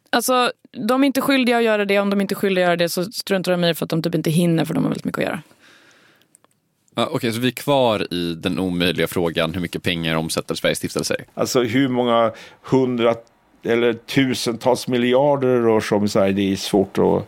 Alltså, 0.10 0.52
de 0.88 1.04
är 1.04 1.08
inte 1.08 1.22
skyldiga 1.22 1.58
att 1.58 1.64
göra 1.64 1.86
det. 1.86 2.00
Om 2.00 2.10
de 2.10 2.22
inte 2.22 2.34
är 2.34 2.36
skyldiga 2.36 2.66
att 2.66 2.68
göra 2.68 2.78
det 2.78 2.90
så 2.90 3.04
struntar 3.04 3.52
de 3.52 3.64
i 3.64 3.68
det 3.68 3.76
för 3.76 3.86
att 3.86 3.90
de 3.90 4.02
typ 4.02 4.16
inte 4.16 4.30
hinner 4.30 4.66
för 4.66 4.74
de 4.74 4.84
har 4.84 4.90
väldigt 4.90 5.06
mycket 5.06 5.20
att 5.20 5.26
göra. 5.26 5.42
Ja, 6.96 7.10
Okej, 7.12 7.34
så 7.34 7.40
vi 7.40 7.48
är 7.48 7.52
kvar 7.52 8.14
i 8.14 8.36
den 8.36 8.60
omöjliga 8.60 9.08
frågan 9.08 9.54
hur 9.54 9.62
mycket 9.62 9.84
pengar 9.84 10.16
omsätter 10.16 10.56
Sveriges 10.56 10.78
stiftelser? 10.78 11.26
Alltså 11.34 11.62
hur 11.64 11.88
många 11.88 12.32
hundra 12.62 13.16
eller 13.64 13.94
tusentals 13.94 14.88
miljarder 14.88 15.48
det 15.48 15.62
rör 15.62 15.80
sig 15.80 15.96
om 15.96 16.06
i 16.06 16.10
Sverige, 16.10 16.34
det 16.34 16.52
är 16.52 16.56
svårt 16.56 16.98
att 16.98 17.28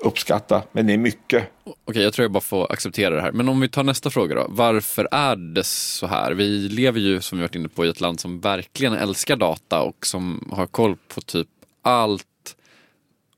uppskatta. 0.00 0.62
Men 0.72 0.86
det 0.86 0.92
är 0.92 0.98
mycket. 0.98 1.44
Okej, 1.84 2.02
jag 2.02 2.12
tror 2.12 2.24
jag 2.24 2.32
bara 2.32 2.40
får 2.40 2.72
acceptera 2.72 3.14
det 3.14 3.22
här. 3.22 3.32
Men 3.32 3.48
om 3.48 3.60
vi 3.60 3.68
tar 3.68 3.84
nästa 3.84 4.10
fråga 4.10 4.34
då. 4.34 4.46
Varför 4.48 5.08
är 5.10 5.36
det 5.36 5.64
så 5.64 6.06
här? 6.06 6.32
Vi 6.32 6.48
lever 6.68 7.00
ju, 7.00 7.20
som 7.20 7.38
vi 7.38 7.42
varit 7.42 7.54
inne 7.54 7.68
på, 7.68 7.86
i 7.86 7.88
ett 7.88 8.00
land 8.00 8.20
som 8.20 8.40
verkligen 8.40 8.92
älskar 8.92 9.36
data 9.36 9.82
och 9.82 10.06
som 10.06 10.52
har 10.52 10.66
koll 10.66 10.96
på 11.08 11.20
typ 11.20 11.48
allt. 11.82 12.24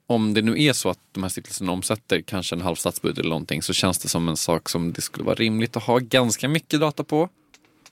Om 0.07 0.35
det 0.35 0.43
nu 0.43 0.63
är 0.63 0.73
så 0.73 0.89
att 0.89 0.99
de 1.13 1.23
här 1.23 1.31
stiftelserna 1.31 1.73
omsätter 1.73 2.21
kanske 2.21 2.55
en 2.55 2.61
halv 2.61 2.77
statsbudget 2.77 3.19
eller 3.19 3.31
någonting 3.31 3.63
så 3.63 3.73
känns 3.73 3.99
det 3.99 4.09
som 4.09 4.29
en 4.29 4.37
sak 4.37 4.69
som 4.69 4.93
det 4.93 5.01
skulle 5.01 5.25
vara 5.25 5.35
rimligt 5.35 5.77
att 5.77 5.83
ha 5.83 5.99
ganska 5.99 6.49
mycket 6.49 6.81
data 6.81 7.05
på. 7.05 7.29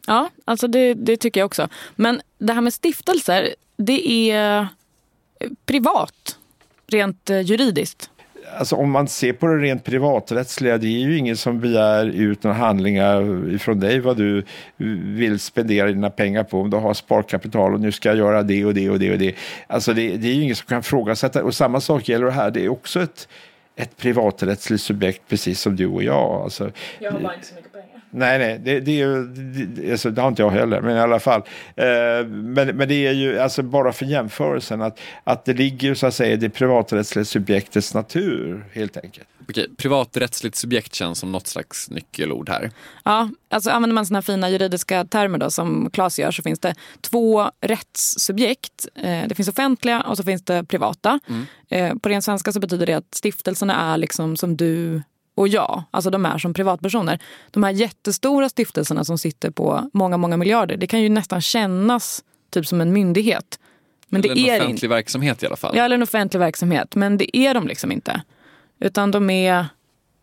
Ja, 0.06 0.30
alltså 0.44 0.68
det, 0.68 0.94
det 0.94 1.16
tycker 1.16 1.40
jag 1.40 1.46
också. 1.46 1.68
Men 1.96 2.20
det 2.38 2.52
här 2.52 2.60
med 2.60 2.74
stiftelser, 2.74 3.54
det 3.78 4.30
är 4.30 4.60
eh, 4.60 4.66
privat, 5.66 6.38
rent 6.86 7.30
eh, 7.30 7.40
juridiskt. 7.40 8.10
Alltså 8.58 8.76
om 8.76 8.90
man 8.90 9.08
ser 9.08 9.32
på 9.32 9.46
det 9.46 9.56
rent 9.56 9.84
privaträttsliga, 9.84 10.78
det 10.78 10.86
är 10.86 11.00
ju 11.00 11.18
ingen 11.18 11.36
som 11.36 11.60
begär 11.60 12.06
ut 12.06 12.42
några 12.42 12.56
handlingar 12.56 13.48
ifrån 13.54 13.80
dig 13.80 14.00
vad 14.00 14.16
du 14.16 14.44
vill 15.04 15.38
spendera 15.38 15.86
dina 15.86 16.10
pengar 16.10 16.44
på. 16.44 16.60
Om 16.60 16.70
du 16.70 16.76
har 16.76 16.94
sparkapital 16.94 17.74
och 17.74 17.80
nu 17.80 17.92
ska 17.92 18.08
jag 18.08 18.18
göra 18.18 18.42
det 18.42 18.64
och 18.64 18.74
det 18.74 18.90
och 18.90 18.98
det 18.98 19.12
och 19.12 19.18
det. 19.18 19.34
Alltså 19.66 19.92
det, 19.92 20.16
det 20.16 20.28
är 20.28 20.34
ju 20.34 20.42
ingen 20.42 20.56
som 20.56 20.66
kan 20.66 20.82
frågasätta. 20.82 21.44
Och 21.44 21.54
samma 21.54 21.80
sak 21.80 22.08
gäller 22.08 22.26
det 22.26 22.32
här, 22.32 22.50
det 22.50 22.64
är 22.64 22.68
också 22.68 23.02
ett, 23.02 23.28
ett 23.78 23.96
privaträttsligt 23.96 24.82
subjekt 24.82 25.22
precis 25.28 25.60
som 25.60 25.76
du 25.76 25.86
och 25.86 26.02
jag. 26.02 26.42
Alltså, 26.42 26.70
Jag 26.98 27.12
har 27.12 27.20
bara 27.20 27.34
inte 27.34 27.46
så 27.46 27.54
mycket 27.54 27.72
pengar. 27.72 28.02
Nej, 28.10 28.38
nej, 28.38 28.60
det, 28.64 28.80
det, 28.80 28.90
är 28.90 29.06
ju, 29.06 29.26
det, 29.26 29.92
alltså, 29.92 30.10
det 30.10 30.20
har 30.20 30.28
inte 30.28 30.42
jag 30.42 30.50
heller, 30.50 30.80
men 30.80 30.96
i 30.96 31.00
alla 31.00 31.20
fall. 31.20 31.40
Eh, 31.76 31.86
men, 32.26 32.76
men 32.76 32.88
det 32.88 33.06
är 33.06 33.12
ju 33.12 33.38
alltså 33.38 33.62
bara 33.62 33.92
för 33.92 34.06
jämförelsen 34.06 34.82
att, 34.82 35.00
att 35.24 35.44
det 35.44 35.52
ligger 35.52 35.94
så 35.94 36.06
att 36.06 36.14
säga 36.14 36.32
i 36.32 36.36
det 36.36 36.50
privaträttsliga 36.50 37.24
subjektets 37.24 37.94
natur 37.94 38.66
helt 38.72 38.96
enkelt. 38.96 39.28
Okej, 39.48 39.68
privaträttsligt 39.76 40.56
subjekt 40.56 40.94
känns 40.94 41.18
som 41.18 41.32
något 41.32 41.46
slags 41.46 41.90
nyckelord 41.90 42.48
här. 42.48 42.70
Ja, 43.04 43.28
alltså 43.50 43.70
använder 43.70 43.94
man 43.94 44.06
såna 44.06 44.16
här 44.16 44.22
fina 44.22 44.50
juridiska 44.50 45.04
termer 45.04 45.38
då, 45.38 45.50
som 45.50 45.90
Claes 45.90 46.18
gör 46.18 46.30
så 46.30 46.42
finns 46.42 46.58
det 46.58 46.74
två 47.00 47.50
rättssubjekt. 47.60 48.88
Eh, 48.94 49.28
det 49.28 49.34
finns 49.34 49.48
offentliga 49.48 50.00
och 50.00 50.16
så 50.16 50.24
finns 50.24 50.44
det 50.44 50.64
privata. 50.64 51.20
Eh, 51.28 51.34
på 52.02 52.08
ren 52.08 52.22
svenska 52.22 52.52
så 52.52 52.60
betyder 52.60 52.86
det 52.86 52.94
att 52.94 53.14
stiftelserna 53.14 53.92
är 53.92 53.96
liksom 53.96 54.36
som 54.36 54.56
du 54.56 55.02
och 55.34 55.48
jag. 55.48 55.82
Alltså 55.90 56.10
de 56.10 56.26
är 56.26 56.38
som 56.38 56.54
privatpersoner. 56.54 57.18
De 57.50 57.62
här 57.62 57.70
jättestora 57.70 58.48
stiftelserna 58.48 59.04
som 59.04 59.18
sitter 59.18 59.50
på 59.50 59.90
många, 59.92 60.16
många 60.16 60.36
miljarder. 60.36 60.76
Det 60.76 60.86
kan 60.86 61.02
ju 61.02 61.08
nästan 61.08 61.40
kännas 61.40 62.24
typ 62.50 62.66
som 62.66 62.80
en 62.80 62.92
myndighet. 62.92 63.58
Men 64.08 64.24
eller 64.24 64.34
det 64.34 64.40
en 64.40 64.48
är 64.48 64.56
offentlig 64.56 64.74
inte. 64.74 64.88
verksamhet 64.88 65.42
i 65.42 65.46
alla 65.46 65.56
fall. 65.56 65.76
Ja, 65.76 65.84
eller 65.84 65.94
en 65.96 66.02
offentlig 66.02 66.40
verksamhet. 66.40 66.94
Men 66.94 67.18
det 67.18 67.36
är 67.36 67.54
de 67.54 67.66
liksom 67.68 67.92
inte. 67.92 68.22
Utan 68.80 69.10
de 69.10 69.30
är 69.30 69.66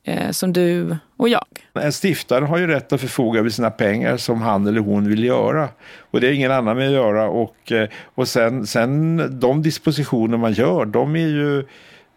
eh, 0.05 0.31
som 0.31 0.53
du 0.53 0.97
och 1.17 1.29
jag. 1.29 1.45
En 1.73 1.93
stiftare 1.93 2.45
har 2.45 2.57
ju 2.57 2.67
rätt 2.67 2.93
att 2.93 3.01
förfoga 3.01 3.39
över 3.39 3.49
sina 3.49 3.71
pengar 3.71 4.17
som 4.17 4.41
han 4.41 4.67
eller 4.67 4.79
hon 4.79 5.09
vill 5.09 5.23
göra. 5.23 5.69
Och 6.11 6.21
det 6.21 6.27
är 6.27 6.31
ingen 6.31 6.51
annan 6.51 6.77
med 6.77 6.87
att 6.87 6.93
göra. 6.93 7.29
Och, 7.29 7.71
eh, 7.71 7.89
och 8.15 8.27
sen, 8.27 8.67
sen 8.67 9.17
de 9.39 9.61
dispositioner 9.61 10.37
man 10.37 10.53
gör, 10.53 10.85
de 10.85 11.15
är 11.15 11.27
ju 11.27 11.65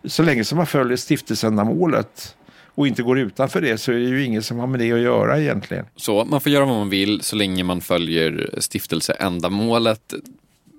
så 0.05 0.23
länge 0.23 0.45
som 0.45 0.57
man 0.57 0.67
följer 0.67 0.97
stiftelseändamålet 0.97 2.37
och 2.75 2.87
inte 2.87 3.03
går 3.03 3.19
utanför 3.19 3.61
det 3.61 3.79
så 3.79 3.93
är 3.93 3.97
det 3.97 4.03
ju 4.03 4.25
ingen 4.25 4.43
som 4.43 4.59
har 4.59 4.67
med 4.67 4.81
det 4.81 4.93
att 4.93 5.01
göra 5.01 5.41
egentligen. 5.41 5.87
Så 5.97 6.25
man 6.25 6.41
får 6.41 6.53
göra 6.53 6.65
vad 6.65 6.77
man 6.77 6.91
vill 6.91 7.21
så 7.23 7.37
länge 7.37 7.65
man 7.65 7.81
följer 7.81 8.51
stiftelseändamålet. 8.59 10.15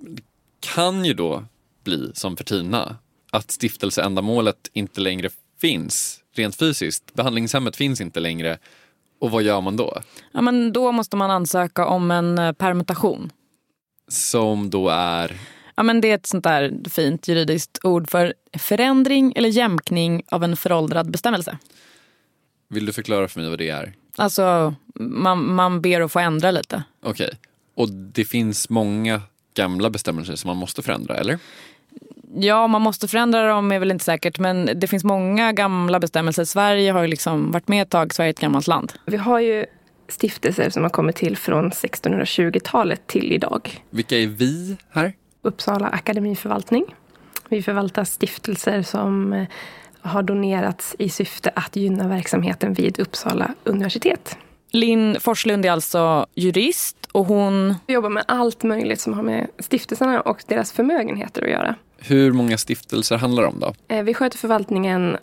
Det 0.01 0.21
kan 0.59 1.05
ju 1.05 1.13
då 1.13 1.45
bli 1.83 2.11
som 2.13 2.37
för 2.37 2.43
Tina, 2.43 2.95
att 3.31 3.51
stiftelseändamålet 3.51 4.69
inte 4.73 5.01
längre 5.01 5.29
finns 5.61 6.18
rent 6.35 6.55
fysiskt. 6.55 7.13
Behandlingshemmet 7.13 7.75
finns 7.75 8.01
inte 8.01 8.19
längre. 8.19 8.57
Och 9.19 9.31
vad 9.31 9.43
gör 9.43 9.61
man 9.61 9.77
då? 9.77 10.01
Ja, 10.31 10.41
men 10.41 10.73
då 10.73 10.91
måste 10.91 11.17
man 11.17 11.31
ansöka 11.31 11.85
om 11.85 12.11
en 12.11 12.37
eh, 12.37 12.51
permutation. 12.51 13.31
Som 14.07 14.69
då 14.69 14.89
är... 14.89 15.37
Ja, 15.75 15.83
men 15.83 16.01
det 16.01 16.11
är 16.11 16.15
ett 16.15 16.27
sånt 16.27 16.43
där 16.43 16.89
fint 16.89 17.27
juridiskt 17.27 17.79
ord 17.83 18.09
för 18.09 18.33
förändring 18.57 19.33
eller 19.35 19.49
jämkning 19.49 20.23
av 20.31 20.43
en 20.43 20.57
föråldrad 20.57 21.11
bestämmelse. 21.11 21.57
Vill 22.69 22.85
du 22.85 22.93
förklara 22.93 23.27
för 23.27 23.39
mig 23.39 23.49
vad 23.49 23.59
det 23.59 23.69
är? 23.69 23.93
Alltså, 24.15 24.75
man, 24.95 25.53
man 25.53 25.81
ber 25.81 26.01
att 26.01 26.11
få 26.11 26.19
ändra 26.19 26.51
lite. 26.51 26.83
Okej. 27.03 27.31
Och 27.75 27.89
det 27.89 28.25
finns 28.25 28.69
många 28.69 29.21
gamla 29.53 29.89
bestämmelser 29.89 30.35
som 30.35 30.47
man 30.47 30.57
måste 30.57 30.81
förändra, 30.81 31.17
eller? 31.17 31.39
Ja, 32.35 32.67
man 32.67 32.81
måste 32.81 33.07
förändra 33.07 33.47
dem 33.47 33.71
är 33.71 33.79
väl 33.79 33.91
inte 33.91 34.05
säkert. 34.05 34.39
Men 34.39 34.69
det 34.75 34.87
finns 34.87 35.03
många 35.03 35.51
gamla 35.51 35.99
bestämmelser. 35.99 36.45
Sverige 36.45 36.91
har 36.91 37.01
ju 37.01 37.07
liksom 37.07 37.51
varit 37.51 37.67
med 37.67 37.81
ett 37.81 37.89
tag. 37.89 38.13
Sverige 38.13 38.29
är 38.29 38.33
ett 38.33 38.39
gammalt 38.39 38.67
land. 38.67 38.93
Vi 39.05 39.17
har 39.17 39.39
ju 39.39 39.65
stiftelser 40.07 40.69
som 40.69 40.83
har 40.83 40.89
kommit 40.89 41.15
till 41.15 41.37
från 41.37 41.71
1620-talet 41.71 43.07
till 43.07 43.33
idag. 43.33 43.83
Vilka 43.89 44.17
är 44.17 44.27
vi 44.27 44.77
här? 44.89 45.13
Uppsala 45.41 45.87
akademiförvaltning. 45.87 46.85
Vi 47.49 47.63
förvaltar 47.63 48.03
stiftelser 48.03 48.81
som 48.81 49.33
eh, 49.33 49.47
har 50.01 50.23
donerats 50.23 50.95
i 50.99 51.09
syfte 51.09 51.51
att 51.55 51.75
gynna 51.75 52.07
verksamheten 52.07 52.73
vid 52.73 52.99
Uppsala 52.99 53.53
universitet. 53.63 54.37
Linn 54.71 55.17
Forslund 55.19 55.65
är 55.65 55.71
alltså 55.71 56.25
jurist 56.35 56.97
och 57.11 57.25
hon... 57.25 57.75
Vi 57.87 57.93
jobbar 57.93 58.09
med 58.09 58.23
allt 58.27 58.63
möjligt 58.63 59.01
som 59.01 59.13
har 59.13 59.23
med 59.23 59.47
stiftelserna 59.59 60.21
och 60.21 60.43
deras 60.47 60.71
förmögenheter 60.71 61.41
att 61.41 61.49
göra. 61.49 61.75
Hur 62.01 62.31
många 62.31 62.57
stiftelser 62.57 63.17
handlar 63.17 63.43
det 63.43 63.49
om 63.49 63.59
då? 63.59 63.73
Eh, 63.87 64.03
Vi 64.03 64.13
sköter 64.13 64.37
förvaltningen 64.37 65.17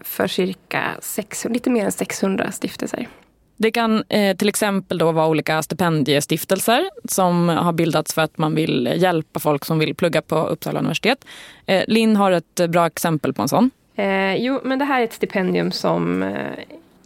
för 0.00 0.26
cirka 0.26 0.82
600, 1.02 1.52
lite 1.54 1.70
mer 1.70 1.84
än 1.84 1.92
600 1.92 2.52
stiftelser. 2.52 3.08
Det 3.56 3.70
kan 3.70 4.04
eh, 4.08 4.36
till 4.36 4.48
exempel 4.48 4.98
då 4.98 5.12
vara 5.12 5.26
olika 5.26 5.62
stipendiestiftelser 5.62 6.90
som 7.08 7.48
har 7.48 7.72
bildats 7.72 8.14
för 8.14 8.22
att 8.22 8.38
man 8.38 8.54
vill 8.54 8.92
hjälpa 8.96 9.40
folk 9.40 9.64
som 9.64 9.78
vill 9.78 9.94
plugga 9.94 10.22
på 10.22 10.36
Uppsala 10.36 10.78
universitet. 10.78 11.24
Eh, 11.66 11.84
Linn 11.88 12.16
har 12.16 12.30
ett 12.32 12.60
bra 12.68 12.86
exempel 12.86 13.32
på 13.32 13.42
en 13.42 13.48
sån. 13.48 13.70
Eh, 13.94 14.34
jo, 14.34 14.60
men 14.64 14.78
det 14.78 14.84
här 14.84 15.00
är 15.00 15.04
ett 15.04 15.12
stipendium 15.12 15.72
som 15.72 16.22
eh, 16.22 16.36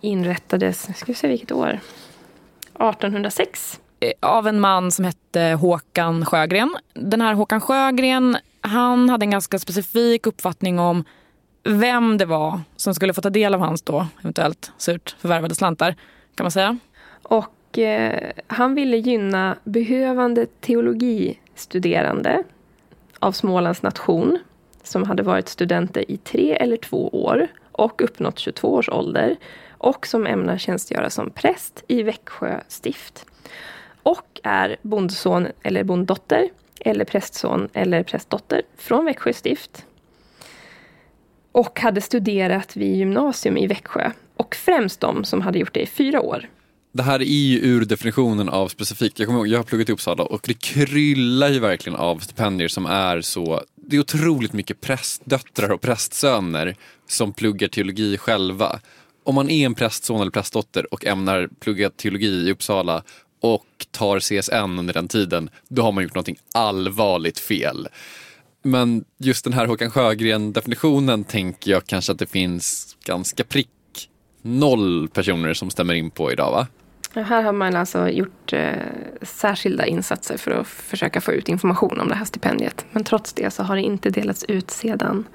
inrättades, 0.00 0.82
ska 0.96 1.06
vi 1.06 1.14
se 1.14 1.28
vilket 1.28 1.52
år? 1.52 1.80
1806. 2.74 3.80
Eh, 4.00 4.12
av 4.20 4.46
en 4.48 4.60
man 4.60 4.90
som 4.90 5.04
hette 5.04 5.40
Håkan 5.40 6.26
Sjögren. 6.26 6.76
Den 6.94 7.20
här 7.20 7.34
Håkan 7.34 7.60
Sjögren, 7.60 8.36
han 8.60 9.08
hade 9.08 9.24
en 9.24 9.30
ganska 9.30 9.58
specifik 9.58 10.26
uppfattning 10.26 10.78
om 10.78 11.04
vem 11.64 12.18
det 12.18 12.24
var 12.26 12.60
som 12.76 12.94
skulle 12.94 13.14
få 13.14 13.20
ta 13.20 13.30
del 13.30 13.54
av 13.54 13.60
hans 13.60 13.82
då 13.82 14.06
eventuellt 14.20 14.72
surt 14.76 15.16
förvärvade 15.18 15.54
slantar, 15.54 15.94
kan 16.34 16.44
man 16.44 16.50
säga. 16.50 16.78
Och 17.22 17.78
eh, 17.78 18.32
han 18.46 18.74
ville 18.74 18.96
gynna 18.96 19.56
behövande 19.64 20.46
teologistuderande 20.46 22.42
av 23.18 23.32
Smålands 23.32 23.82
nation 23.82 24.38
som 24.82 25.02
hade 25.02 25.22
varit 25.22 25.48
studenter 25.48 26.10
i 26.10 26.16
tre 26.16 26.56
eller 26.56 26.76
två 26.76 27.08
år 27.08 27.48
och 27.72 28.02
uppnått 28.02 28.38
22 28.38 28.74
års 28.74 28.88
ålder 28.88 29.36
och 29.70 30.06
som 30.06 30.26
ämnar 30.26 30.58
tjänstgöra 30.58 31.10
som 31.10 31.30
präst 31.30 31.84
i 31.88 32.02
Växjö 32.02 32.60
stift. 32.68 33.26
Och 34.02 34.40
är 34.42 34.76
bondson 34.82 35.46
eller 35.62 35.84
bonddotter 35.84 36.48
eller 36.80 37.04
prästson 37.04 37.68
eller 37.72 38.02
prästdotter 38.02 38.62
från 38.76 39.04
Växjö 39.04 39.32
stift. 39.32 39.84
Och 41.52 41.80
hade 41.80 42.00
studerat 42.00 42.76
vid 42.76 42.96
gymnasium 42.96 43.56
i 43.56 43.66
Växjö. 43.66 44.10
Och 44.36 44.54
främst 44.54 45.00
de 45.00 45.24
som 45.24 45.40
hade 45.40 45.58
gjort 45.58 45.74
det 45.74 45.80
i 45.80 45.86
fyra 45.86 46.20
år. 46.20 46.48
Det 46.92 47.02
här 47.02 47.20
är 47.20 47.24
ju 47.24 47.58
ur 47.58 47.84
definitionen 47.84 48.48
av 48.48 48.68
specifikt. 48.68 49.18
Jag 49.18 49.26
kommer 49.26 49.38
ihåg, 49.38 49.48
jag 49.48 49.58
har 49.58 49.64
pluggat 49.64 49.88
i 49.88 49.92
Uppsala 49.92 50.24
och 50.24 50.40
det 50.46 50.60
kryllar 50.60 51.48
ju 51.48 51.58
verkligen 51.58 51.98
av 51.98 52.18
stipendier 52.18 52.68
som 52.68 52.86
är 52.86 53.20
så... 53.20 53.62
Det 53.76 53.96
är 53.96 54.00
otroligt 54.00 54.52
mycket 54.52 54.80
prästdöttrar 54.80 55.70
och 55.70 55.80
prästsöner 55.80 56.76
som 57.08 57.32
pluggar 57.32 57.68
teologi 57.68 58.18
själva. 58.18 58.80
Om 59.24 59.34
man 59.34 59.50
är 59.50 59.66
en 59.66 59.74
prästson 59.74 60.20
eller 60.20 60.30
prästdotter 60.30 60.94
och 60.94 61.06
ämnar 61.06 61.48
plugga 61.60 61.90
teologi 61.90 62.48
i 62.48 62.52
Uppsala 62.52 63.02
och 63.40 63.66
tar 63.90 64.20
CSN 64.20 64.78
under 64.78 64.94
den 64.94 65.08
tiden, 65.08 65.50
då 65.68 65.82
har 65.82 65.92
man 65.92 66.04
gjort 66.04 66.14
någonting 66.14 66.38
allvarligt 66.54 67.38
fel. 67.38 67.88
Men 68.62 69.04
just 69.18 69.44
den 69.44 69.52
här 69.52 69.66
Håkan 69.66 69.90
Sjögren-definitionen 69.90 71.24
tänker 71.24 71.70
jag 71.70 71.86
kanske 71.86 72.12
att 72.12 72.18
det 72.18 72.26
finns 72.26 72.96
ganska 73.04 73.44
prick 73.44 73.68
noll 74.42 75.08
personer 75.08 75.54
som 75.54 75.70
stämmer 75.70 75.94
in 75.94 76.10
på 76.10 76.32
idag 76.32 76.50
va? 76.50 76.66
Ja, 77.14 77.22
Här 77.22 77.42
har 77.42 77.52
man 77.52 77.76
alltså 77.76 78.08
gjort 78.08 78.52
eh, 78.52 78.72
särskilda 79.22 79.86
insatser 79.86 80.36
för 80.36 80.50
att 80.50 80.66
försöka 80.66 81.20
få 81.20 81.32
ut 81.32 81.48
information 81.48 82.00
om 82.00 82.08
det 82.08 82.14
här 82.14 82.24
stipendiet. 82.24 82.84
Men 82.92 83.04
trots 83.04 83.32
det 83.32 83.50
så 83.50 83.62
har 83.62 83.76
det 83.76 83.82
inte 83.82 84.10
delats 84.10 84.44
ut 84.44 84.70
sedan 84.70 85.28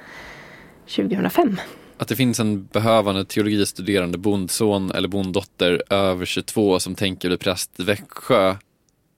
2005. 0.96 1.58
Att 1.98 2.08
det 2.08 2.16
finns 2.16 2.40
en 2.40 2.66
behövande 2.66 3.26
teologistuderande 3.26 4.18
bondson 4.18 4.92
eller 4.92 5.08
bonddotter 5.08 5.84
över 5.90 6.26
22 6.26 6.80
som 6.80 6.96
tänker 6.96 7.30
bli 7.30 7.38
präst 7.38 7.80
i 7.80 7.84
Växjö 7.84 8.56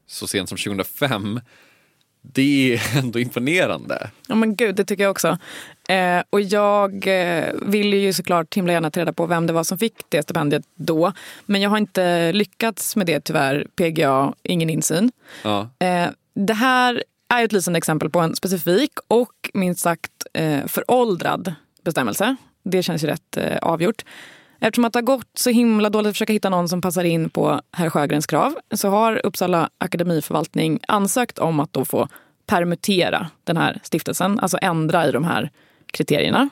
så 0.07 0.27
sent 0.27 0.49
som 0.49 0.57
2005. 0.57 1.39
Det 2.21 2.73
är 2.73 2.97
ändå 2.97 3.19
imponerande. 3.19 4.09
Ja 4.27 4.35
men 4.35 4.55
gud, 4.55 4.75
det 4.75 4.85
tycker 4.85 5.03
jag 5.03 5.11
också. 5.11 5.37
Eh, 5.89 6.23
och 6.29 6.41
jag 6.41 7.07
eh, 7.07 7.53
ville 7.61 7.97
ju 7.97 8.13
såklart 8.13 8.57
himla 8.57 8.73
gärna 8.73 8.91
ta 8.91 8.99
reda 8.99 9.13
på 9.13 9.25
vem 9.25 9.47
det 9.47 9.53
var 9.53 9.63
som 9.63 9.77
fick 9.77 9.93
det 10.09 10.23
stipendiet 10.23 10.63
då. 10.75 11.13
Men 11.45 11.61
jag 11.61 11.69
har 11.69 11.77
inte 11.77 12.31
lyckats 12.31 12.95
med 12.95 13.07
det 13.07 13.19
tyvärr. 13.19 13.67
PGA, 13.75 14.33
ingen 14.43 14.69
insyn. 14.69 15.11
Ja. 15.43 15.69
Eh, 15.79 16.09
det 16.33 16.53
här 16.53 17.03
är 17.29 17.43
ett 17.43 17.51
lysande 17.51 17.77
exempel 17.77 18.09
på 18.09 18.19
en 18.19 18.35
specifik 18.35 18.91
och 19.07 19.49
minst 19.53 19.81
sagt 19.81 20.11
eh, 20.33 20.65
föråldrad 20.67 21.53
bestämmelse. 21.83 22.35
Det 22.71 22.83
känns 22.83 23.03
ju 23.03 23.07
rätt 23.07 23.37
eh, 23.37 23.57
avgjort. 23.61 24.05
Eftersom 24.59 24.85
att 24.85 24.93
det 24.93 24.97
har 24.99 25.03
gått 25.03 25.27
så 25.33 25.49
himla 25.49 25.89
dåligt 25.89 26.09
att 26.09 26.15
försöka 26.15 26.33
hitta 26.33 26.49
någon 26.49 26.69
som 26.69 26.81
passar 26.81 27.03
in 27.03 27.29
på 27.29 27.61
herr 27.71 27.89
Sjögrens 27.89 28.27
krav 28.27 28.55
så 28.75 28.89
har 28.89 29.25
Uppsala 29.25 29.69
akademiförvaltning 29.77 30.79
ansökt 30.87 31.39
om 31.39 31.59
att 31.59 31.73
då 31.73 31.85
få 31.85 32.07
permutera 32.45 33.27
den 33.43 33.57
här 33.57 33.79
stiftelsen, 33.83 34.39
alltså 34.39 34.57
ändra 34.61 35.07
i 35.07 35.11
de 35.11 35.23
här 35.23 35.49
kriterierna. 35.91 36.49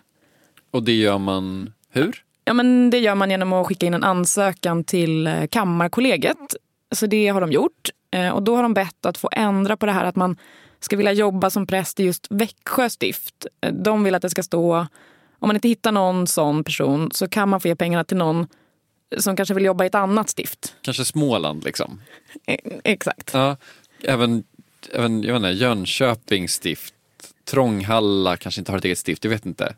Och 0.71 0.83
det 0.83 0.93
gör 0.93 1.17
man 1.17 1.73
hur? 1.89 2.23
Ja, 2.45 2.53
men 2.53 2.89
det 2.89 2.99
gör 2.99 3.15
man 3.15 3.31
genom 3.31 3.53
att 3.53 3.67
skicka 3.67 3.85
in 3.85 3.93
en 3.93 4.03
ansökan 4.03 4.83
till 4.83 5.27
eh, 5.27 5.47
Kammarkollegiet. 5.51 6.55
Så 6.91 7.05
det 7.05 7.27
har 7.27 7.41
de 7.41 7.51
gjort. 7.51 7.89
Eh, 8.11 8.29
Och 8.29 8.43
då 8.43 8.55
har 8.55 8.63
de 8.63 8.73
bett 8.73 9.05
att 9.05 9.17
få 9.17 9.29
ändra 9.31 9.77
på 9.77 9.85
det 9.85 9.91
här 9.91 10.05
att 10.05 10.15
man 10.15 10.37
ska 10.79 10.97
vilja 10.97 11.11
jobba 11.11 11.49
som 11.49 11.67
präst 11.67 11.99
i 11.99 12.03
just 12.03 12.27
Växjö 12.29 12.89
stift. 12.89 13.45
Eh, 13.61 13.73
De 13.73 14.03
vill 14.03 14.15
att 14.15 14.21
det 14.21 14.29
ska 14.29 14.43
stå, 14.43 14.87
om 15.45 15.47
man 15.47 15.55
inte 15.55 15.67
hittar 15.67 15.91
någon 15.91 16.27
sån 16.27 16.63
person 16.63 17.11
så 17.13 17.27
kan 17.27 17.49
man 17.49 17.61
få 17.61 17.67
ge 17.67 17.75
pengarna 17.75 18.03
till 18.03 18.17
någon 18.17 18.47
som 19.17 19.35
kanske 19.35 19.53
vill 19.53 19.65
jobba 19.65 19.83
i 19.83 19.87
ett 19.87 19.95
annat 19.95 20.29
stift. 20.29 20.75
Kanske 20.81 21.05
Småland 21.05 21.63
liksom? 21.63 22.01
Eh, 22.47 22.57
Exakt. 22.83 23.33
Ja, 23.33 23.57
även, 24.03 24.43
även 24.91 25.23
jag 25.23 25.33
vet 25.33 25.37
inte, 25.39 25.49
Jönköpings 25.49 26.53
stift, 26.53 26.93
Trånghalla 27.43 28.37
kanske 28.37 28.61
inte 28.61 28.71
har 28.71 28.77
ett 28.77 28.85
eget 28.85 28.97
stift, 28.97 29.23
jag 29.23 29.31
vet 29.31 29.45
inte. 29.45 29.75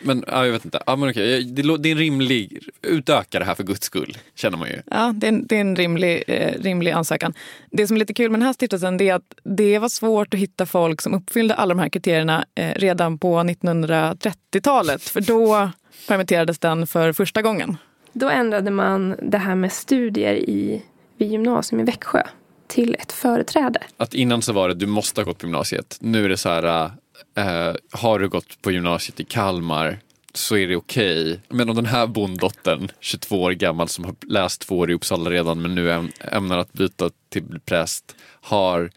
Men 0.00 0.24
ja, 0.26 0.44
jag 0.44 0.52
vet 0.52 0.64
inte. 0.64 0.82
Ja, 0.86 0.96
men 0.96 1.10
okej. 1.10 1.44
Det, 1.44 1.62
är 1.62 1.86
en 1.86 1.98
rimlig, 1.98 2.58
utöka 2.82 3.38
det 3.38 3.44
här 3.44 3.54
för 3.54 3.64
guds 3.64 3.86
skull, 3.86 4.18
känner 4.34 4.58
man 4.58 4.68
ju. 4.68 4.82
Ja, 4.90 5.12
det 5.16 5.26
är 5.26 5.28
en, 5.28 5.46
det 5.46 5.56
är 5.56 5.60
en 5.60 5.76
rimlig, 5.76 6.24
eh, 6.26 6.62
rimlig 6.62 6.90
ansökan. 6.90 7.34
Det 7.70 7.86
som 7.86 7.96
är 7.96 7.98
lite 7.98 8.14
kul 8.14 8.30
med 8.30 8.40
den 8.40 8.46
här 8.46 8.52
stiftelsen 8.52 8.96
det 8.96 9.08
är 9.08 9.14
att 9.14 9.34
det 9.44 9.78
var 9.78 9.88
svårt 9.88 10.34
att 10.34 10.40
hitta 10.40 10.66
folk 10.66 11.02
som 11.02 11.14
uppfyllde 11.14 11.54
alla 11.54 11.74
de 11.74 11.80
här 11.80 11.88
kriterierna 11.88 12.44
eh, 12.54 12.74
redan 12.74 13.18
på 13.18 13.38
1930-talet. 13.38 15.02
För 15.02 15.20
då 15.20 15.70
permitterades 16.08 16.58
den 16.58 16.86
för 16.86 17.12
första 17.12 17.42
gången. 17.42 17.76
Då 18.12 18.28
ändrade 18.28 18.70
man 18.70 19.16
det 19.22 19.38
här 19.38 19.54
med 19.54 19.72
studier 19.72 20.34
i, 20.34 20.82
vid 21.16 21.30
gymnasium 21.30 21.80
i 21.80 21.84
Växjö 21.84 22.22
till 22.66 22.96
ett 22.98 23.12
företräde. 23.12 23.80
Att 23.96 24.14
innan 24.14 24.42
så 24.42 24.52
var 24.52 24.68
det, 24.68 24.74
du 24.74 24.86
måste 24.86 25.20
ha 25.20 25.24
gått 25.24 25.38
på 25.38 25.46
gymnasiet. 25.46 25.96
Nu 26.00 26.24
är 26.24 26.28
det 26.28 26.36
så 26.36 26.48
här, 26.48 26.90
eh, 27.36 27.74
har 27.90 28.18
du 28.18 28.28
gått 28.28 28.62
på 28.62 28.70
gymnasiet 28.70 29.20
i 29.20 29.24
Kalmar 29.24 29.98
så 30.34 30.56
är 30.56 30.68
det 30.68 30.76
okej. 30.76 31.40
Men 31.48 31.68
om 31.70 31.76
den 31.76 31.86
här 31.86 32.06
bonddottern, 32.06 32.88
22 33.00 33.42
år 33.42 33.52
gammal 33.52 33.88
som 33.88 34.04
har 34.04 34.14
läst 34.26 34.60
två 34.60 34.78
år 34.78 34.90
i 34.90 34.94
Uppsala 34.94 35.30
redan 35.30 35.62
men 35.62 35.74
nu 35.74 35.90
äm- 35.90 36.12
ämnar 36.32 36.58
att 36.58 36.72
byta 36.72 37.10
till 37.30 37.60
präst, 37.64 38.14
har 38.40 38.90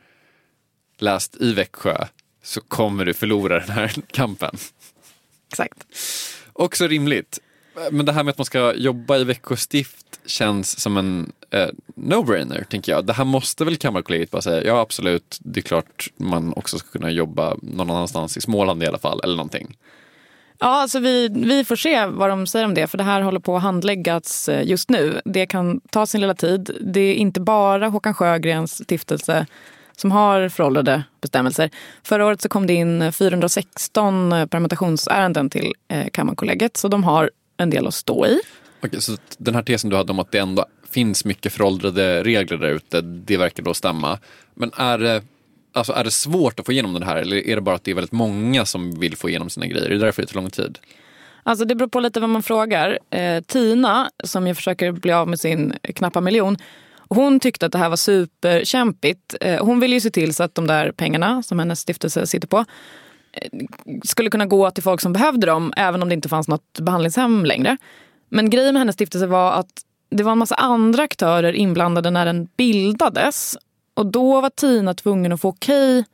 läst 0.97 1.36
i 1.41 1.53
Växjö 1.53 2.05
så 2.43 2.62
kommer 2.62 3.05
du 3.05 3.13
förlora 3.13 3.60
den 3.60 3.69
här 3.69 3.93
kampen. 4.12 4.58
Exakt. 5.49 5.88
Också 6.53 6.88
rimligt. 6.88 7.39
Men 7.92 8.06
det 8.06 8.12
här 8.12 8.24
med 8.24 8.32
att 8.32 8.38
man 8.38 8.46
ska 8.46 8.74
jobba 8.74 9.18
i 9.18 9.24
Växjö 9.24 9.56
stift 9.56 10.20
känns 10.26 10.80
som 10.80 10.98
en 10.98 11.32
eh, 11.52 11.68
no-brainer, 11.96 12.63
tänker 12.63 12.92
jag. 12.92 13.06
Det 13.06 13.13
här 13.13 13.26
måste 13.26 13.65
väl 13.65 13.78
Kammarkollegiet 13.78 14.32
bara 14.32 14.42
säga, 14.42 14.63
ja 14.63 14.80
absolut, 14.80 15.38
det 15.39 15.60
är 15.60 15.62
klart 15.62 16.08
man 16.18 16.54
också 16.56 16.78
ska 16.78 16.89
kunna 16.89 17.12
jobba 17.12 17.56
någon 17.62 17.89
annanstans 17.89 18.38
i 18.38 18.42
Småland 18.42 18.84
i 18.84 18.88
alla 18.88 18.98
fall, 18.98 19.22
eller 19.24 19.36
någonting. 19.36 19.78
Ja, 20.62 20.82
alltså 20.82 21.00
vi, 21.00 21.30
vi 21.30 21.65
får 21.65 21.76
se 21.76 22.06
vad 22.06 22.30
de 22.30 22.48
säger 22.48 22.65
om 22.65 22.74
det. 22.74 22.88
För 22.88 22.98
det 22.98 23.04
här 23.04 23.22
håller 23.22 23.39
på 23.39 23.56
att 23.56 23.62
handläggas 23.62 24.50
eh, 24.50 24.68
just 24.68 24.89
nu. 24.89 25.22
Det 25.26 25.46
kan 25.46 25.82
ta 25.89 26.06
sin 26.06 26.22
lilla 26.22 26.34
tid. 26.34 26.78
Det 26.82 27.00
är 27.00 27.15
inte 27.15 27.42
bara 27.42 27.88
Håkan 27.88 28.13
Sjögrens 28.13 28.84
stiftelse 28.84 29.46
som 29.98 30.12
har 30.12 30.50
föråldrade 30.50 31.04
bestämmelser. 31.22 31.70
Förra 32.04 32.26
året 32.26 32.42
så 32.42 32.50
kom 32.50 32.68
det 32.68 32.74
in 32.74 33.02
eh, 33.02 33.12
416 33.12 34.34
eh, 34.34 34.46
permutationsärenden 34.46 35.50
till 35.50 35.74
Kammarkollegiet. 36.13 36.78
Så 36.78 36.88
de 36.88 37.04
har 37.04 37.30
en 37.60 37.69
del 37.69 37.88
att 37.88 37.93
stå 37.93 38.26
i. 38.26 38.39
Okej, 38.82 39.02
så 39.02 39.17
den 39.38 39.56
här 39.56 39.62
tesen 39.62 39.89
du 39.89 39.95
hade 39.95 40.12
om 40.12 40.19
att 40.19 40.32
det 40.32 40.39
ändå 40.39 40.65
finns 40.89 41.26
mycket 41.26 41.54
föråldrade 41.54 42.24
regler 42.24 42.58
där 42.58 42.69
ute, 42.69 43.02
det 43.02 43.38
verkar 43.38 43.63
då 43.63 43.74
stämma. 43.74 44.19
Men 44.54 44.72
är 44.76 44.98
det, 44.98 45.24
Alltså 45.74 45.93
är 45.93 46.04
det 46.04 46.12
svårt 46.12 46.60
att 46.60 46.65
få 46.65 46.72
igenom 46.72 46.93
det 46.93 47.06
här 47.06 47.15
eller 47.15 47.48
är 47.48 47.56
det 47.56 47.62
bara 47.62 47.76
att 47.76 47.84
det 47.84 47.91
är 47.91 47.95
väldigt 47.95 48.12
många 48.12 48.65
som 48.65 49.00
vill 49.00 49.17
få 49.17 49.30
igenom 49.30 49.50
sina 49.50 49.67
grejer? 49.67 49.86
Är 49.86 49.89
det 49.89 49.98
därför 49.98 50.22
det 50.22 50.28
tar 50.28 50.36
lång 50.36 50.50
tid? 50.50 50.80
Alltså 51.43 51.65
det 51.65 51.76
beror 51.76 51.89
på 51.89 52.00
lite 52.00 52.19
vad 52.19 52.30
man 52.30 52.43
frågar. 52.43 53.00
Eh, 53.10 53.43
Tina, 53.43 54.10
som 54.24 54.48
ju 54.48 54.56
försöker 54.56 54.91
bli 54.91 55.12
av 55.12 55.28
med 55.28 55.39
sin 55.39 55.74
knappa 55.95 56.22
miljon, 56.22 56.58
hon 57.10 57.39
tyckte 57.39 57.65
att 57.65 57.72
det 57.72 57.78
här 57.78 57.89
var 57.89 57.95
superkämpigt. 57.95 59.36
Eh, 59.41 59.65
hon 59.65 59.80
vill 59.80 59.93
ju 59.93 60.02
se 60.02 60.10
till 60.10 60.34
så 60.34 60.43
att 60.43 60.56
de 60.56 60.67
där 60.67 60.91
pengarna 60.91 61.43
som 61.43 61.60
hennes 61.60 61.80
stiftelse 61.80 62.28
sitter 62.28 62.48
på 62.48 62.65
skulle 64.04 64.30
kunna 64.30 64.46
gå 64.46 64.72
till 64.72 64.84
folk 64.84 65.02
som 65.02 65.13
behövde 65.13 65.48
dem, 65.48 65.74
även 65.78 66.04
om 66.04 66.10
det 66.10 66.15
inte 66.15 66.30
fanns 66.30 66.48
något 66.48 66.80
behandlingshem 66.80 67.46
längre. 67.46 67.78
Men 68.30 68.50
grejen 68.50 68.74
med 68.74 68.82
hennes 68.82 68.96
stiftelse 68.96 69.28
var 69.28 69.52
att 69.52 69.84
det 70.10 70.24
var 70.24 70.32
en 70.32 70.38
massa 70.38 70.56
andra 70.56 71.04
aktörer 71.04 71.54
inblandade 71.54 72.12
när 72.12 72.26
den 72.26 72.48
bildades. 72.58 73.58
Och 73.94 74.06
då 74.06 74.42
var 74.42 74.50
Tina 74.50 74.94
tvungen 74.94 75.32
att 75.32 75.42
få 75.42 75.50
okej 75.50 76.06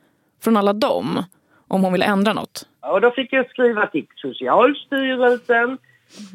från 0.42 0.56
alla 0.56 0.72
dem 0.72 1.24
om 1.68 1.84
hon 1.84 1.92
ville 1.92 2.04
ändra 2.04 2.32
något. 2.32 2.66
Och 2.80 3.00
då 3.00 3.10
fick 3.10 3.32
jag 3.32 3.50
skriva 3.50 3.86
till 3.86 4.06
Socialstyrelsen 4.16 5.78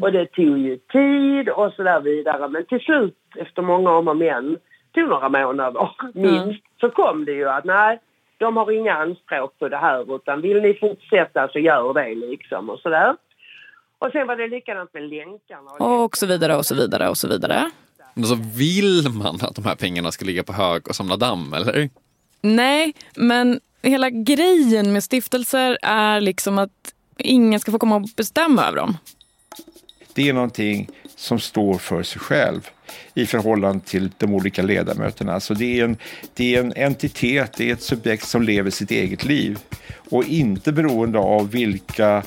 och 0.01 0.11
det 0.11 0.25
tog 0.25 0.57
ju 0.57 0.77
tid 0.77 1.49
och 1.49 1.73
så 1.73 1.83
där 1.83 2.01
vidare. 2.01 2.47
Men 2.47 2.65
till 2.65 2.79
slut, 2.79 3.17
efter 3.35 3.61
många 3.61 3.91
om 3.91 4.07
och 4.07 4.17
men, 4.17 4.57
tog 4.93 5.09
några 5.09 5.29
månader 5.29 5.89
minst, 6.13 6.63
så 6.79 6.89
kom 6.89 7.25
det 7.25 7.31
ju 7.31 7.49
att 7.49 7.65
nej, 7.65 7.99
de 8.41 8.57
har 8.57 8.71
inga 8.71 8.93
anspråk 8.93 9.59
på 9.59 9.69
det 9.69 9.77
här 9.77 10.15
utan 10.15 10.41
vill 10.41 10.61
ni 10.61 10.73
fortsätta 10.73 11.47
så 11.47 11.59
gör 11.59 11.93
det 11.93 12.15
liksom 12.15 12.69
och 12.69 12.79
sådär. 12.79 13.15
Och 13.99 14.11
sen 14.11 14.27
var 14.27 14.35
det 14.35 14.47
likadant 14.47 14.93
med 14.93 15.03
länkarna. 15.03 15.71
Och 15.71 16.17
så 16.17 16.25
vidare 16.25 16.55
och 16.55 16.65
så 16.65 16.75
vidare 16.75 17.09
och 17.09 17.17
så 17.17 17.27
vidare. 17.27 17.71
Men 18.13 18.25
så 18.25 18.35
vill 18.55 19.09
man 19.09 19.35
att 19.41 19.55
de 19.55 19.65
här 19.65 19.75
pengarna 19.75 20.11
ska 20.11 20.25
ligga 20.25 20.43
på 20.43 20.53
hög 20.53 20.87
och 20.87 20.95
samla 20.95 21.17
damm, 21.17 21.53
eller? 21.53 21.89
Nej, 22.41 22.93
men 23.15 23.59
hela 23.81 24.09
grejen 24.09 24.93
med 24.93 25.03
stiftelser 25.03 25.77
är 25.81 26.21
liksom 26.21 26.57
att 26.57 26.93
ingen 27.17 27.59
ska 27.59 27.71
få 27.71 27.79
komma 27.79 27.95
och 27.95 28.09
bestämma 28.17 28.67
över 28.67 28.77
dem. 28.77 28.97
Det 30.15 30.29
är 30.29 30.33
någonting 30.33 30.89
som 31.15 31.39
står 31.39 31.77
för 31.77 32.03
sig 32.03 32.21
själv 32.21 32.69
i 33.13 33.25
förhållande 33.25 33.85
till 33.85 34.11
de 34.17 34.33
olika 34.33 34.61
ledamöterna. 34.61 35.39
Så 35.39 35.53
det, 35.53 35.79
är 35.79 35.83
en, 35.83 35.97
det 36.33 36.55
är 36.55 36.59
en 36.59 36.73
entitet, 36.75 37.53
det 37.57 37.69
är 37.69 37.73
ett 37.73 37.81
subjekt 37.81 38.27
som 38.27 38.41
lever 38.41 38.69
sitt 38.69 38.91
eget 38.91 39.25
liv 39.25 39.59
och 40.09 40.23
inte 40.23 40.71
beroende 40.71 41.19
av 41.19 41.51
vilka 41.51 42.23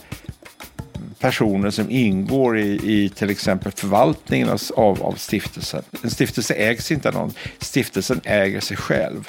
personer 1.18 1.70
som 1.70 1.90
ingår 1.90 2.59
i, 2.59 2.81
i 2.83 3.09
till 3.09 3.31
exempel 3.31 3.72
förvaltningen 3.72 4.48
av, 4.77 5.03
av 5.03 5.14
stiftelsen. 5.14 5.83
En 6.03 6.11
stiftelse 6.11 6.55
ägs 6.55 6.92
inte 6.92 7.09
av 7.09 7.14
någon, 7.14 7.35
stiftelsen 7.59 8.20
äger 8.24 8.61
sig 8.61 8.77
själv. 8.77 9.29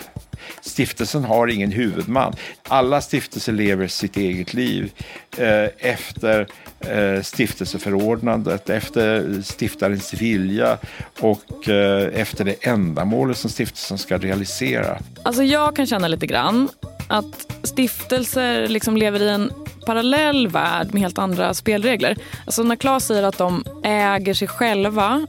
Stiftelsen 0.62 1.24
har 1.24 1.48
ingen 1.48 1.71
huvudman. 1.71 2.36
Alla 2.63 3.02
stiftelser 3.02 3.54
lever 3.54 3.88
sitt 3.88 4.17
eget 4.17 4.54
liv 4.54 4.91
eh, 5.38 5.67
efter 5.78 6.48
Eh, 6.80 7.22
stiftelseförordnandet, 7.22 8.70
efter 8.70 9.42
stiftarens 9.42 10.14
vilja 10.14 10.78
och 11.20 11.70
eh, 11.70 12.22
efter 12.22 12.46
det 12.46 12.68
ändamålet 12.68 13.38
som 13.38 13.50
stiftelsen 13.50 13.98
ska 13.98 14.18
realisera. 14.18 14.98
Alltså 15.24 15.44
jag 15.44 15.76
kan 15.76 15.86
känna 15.86 16.08
lite 16.08 16.28
grann 16.28 16.70
att 17.10 17.48
stiftelser 17.64 18.68
liksom 18.68 18.98
lever 18.98 19.22
i 19.22 19.30
en 19.30 19.52
parallell 19.86 20.48
värld 20.48 20.88
med 20.92 21.02
helt 21.02 21.18
andra 21.18 21.54
spelregler. 21.54 22.18
Alltså 22.46 22.64
när 22.64 22.76
Claes 22.76 23.06
säger 23.06 23.24
att 23.24 23.38
de 23.38 23.64
äger 23.84 24.34
sig 24.34 24.48
själva 24.48 25.28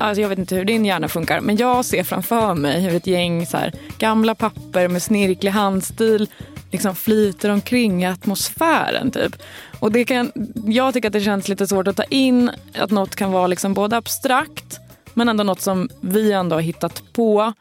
Alltså 0.00 0.22
jag 0.22 0.28
vet 0.28 0.38
inte 0.38 0.56
hur 0.56 0.64
din 0.64 0.84
hjärna 0.84 1.08
funkar, 1.08 1.40
men 1.40 1.56
jag 1.56 1.84
ser 1.84 2.04
framför 2.04 2.54
mig 2.54 2.80
hur 2.80 2.94
ett 2.94 3.06
gäng 3.06 3.46
så 3.46 3.56
här, 3.56 3.72
gamla 3.98 4.34
papper 4.34 4.88
med 4.88 5.02
snirklig 5.02 5.50
handstil 5.50 6.28
liksom 6.72 6.96
flyter 6.96 7.50
omkring 7.50 8.02
i 8.02 8.06
atmosfären. 8.06 9.10
Typ. 9.10 9.36
Och 9.80 9.92
det 9.92 10.04
kan, 10.04 10.32
jag 10.66 10.94
tycker 10.94 11.08
att 11.08 11.12
det 11.12 11.20
känns 11.20 11.48
lite 11.48 11.66
svårt 11.66 11.88
att 11.88 11.96
ta 11.96 12.04
in 12.04 12.50
att 12.74 12.90
något 12.90 13.16
kan 13.16 13.32
vara 13.32 13.46
liksom 13.46 13.74
både 13.74 13.96
abstrakt 13.96 14.80
men 15.14 15.28
ändå 15.28 15.44
något 15.44 15.60
som 15.60 15.88
vi 16.00 16.32
ändå 16.32 16.56
har 16.56 16.60
hittat 16.60 17.02
på. 17.12 17.52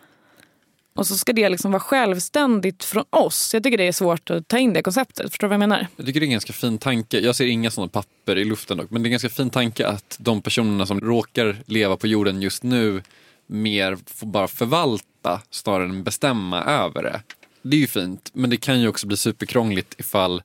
Och 0.93 1.07
så 1.07 1.17
ska 1.17 1.33
det 1.33 1.49
liksom 1.49 1.71
vara 1.71 1.79
självständigt 1.79 2.83
från 2.83 3.03
oss. 3.09 3.53
Jag 3.53 3.63
tycker 3.63 3.77
det 3.77 3.87
är 3.87 3.91
svårt 3.91 4.29
att 4.29 4.47
ta 4.47 4.57
in 4.57 4.73
det 4.73 4.83
konceptet. 4.83 5.29
Förstår 5.31 5.47
du 5.47 5.49
vad 5.49 5.53
jag 5.53 5.69
menar? 5.69 5.87
Jag 5.95 6.05
tycker 6.05 6.19
det 6.19 6.23
är 6.23 6.27
en 6.27 6.31
ganska 6.31 6.53
fin 6.53 6.77
tanke. 6.77 7.19
Jag 7.19 7.35
ser 7.35 7.45
inga 7.45 7.71
sådana 7.71 7.89
papper 7.89 8.37
i 8.37 8.45
luften 8.45 8.77
dock. 8.77 8.89
Men 8.89 9.03
det 9.03 9.05
är 9.05 9.09
en 9.09 9.11
ganska 9.11 9.29
fin 9.29 9.49
tanke 9.49 9.87
att 9.87 10.17
de 10.19 10.41
personerna 10.41 10.85
som 10.85 10.99
råkar 10.99 11.57
leva 11.65 11.97
på 11.97 12.07
jorden 12.07 12.41
just 12.41 12.63
nu 12.63 13.03
mer 13.47 13.97
får 14.05 14.27
bara 14.27 14.47
förvalta 14.47 15.41
snarare 15.49 15.83
än 15.83 16.03
bestämma 16.03 16.63
över 16.63 17.03
det. 17.03 17.21
Det 17.61 17.75
är 17.75 17.79
ju 17.81 17.87
fint, 17.87 18.29
men 18.33 18.49
det 18.49 18.57
kan 18.57 18.81
ju 18.81 18.87
också 18.87 19.07
bli 19.07 19.17
superkrångligt 19.17 19.99
ifall 19.99 20.43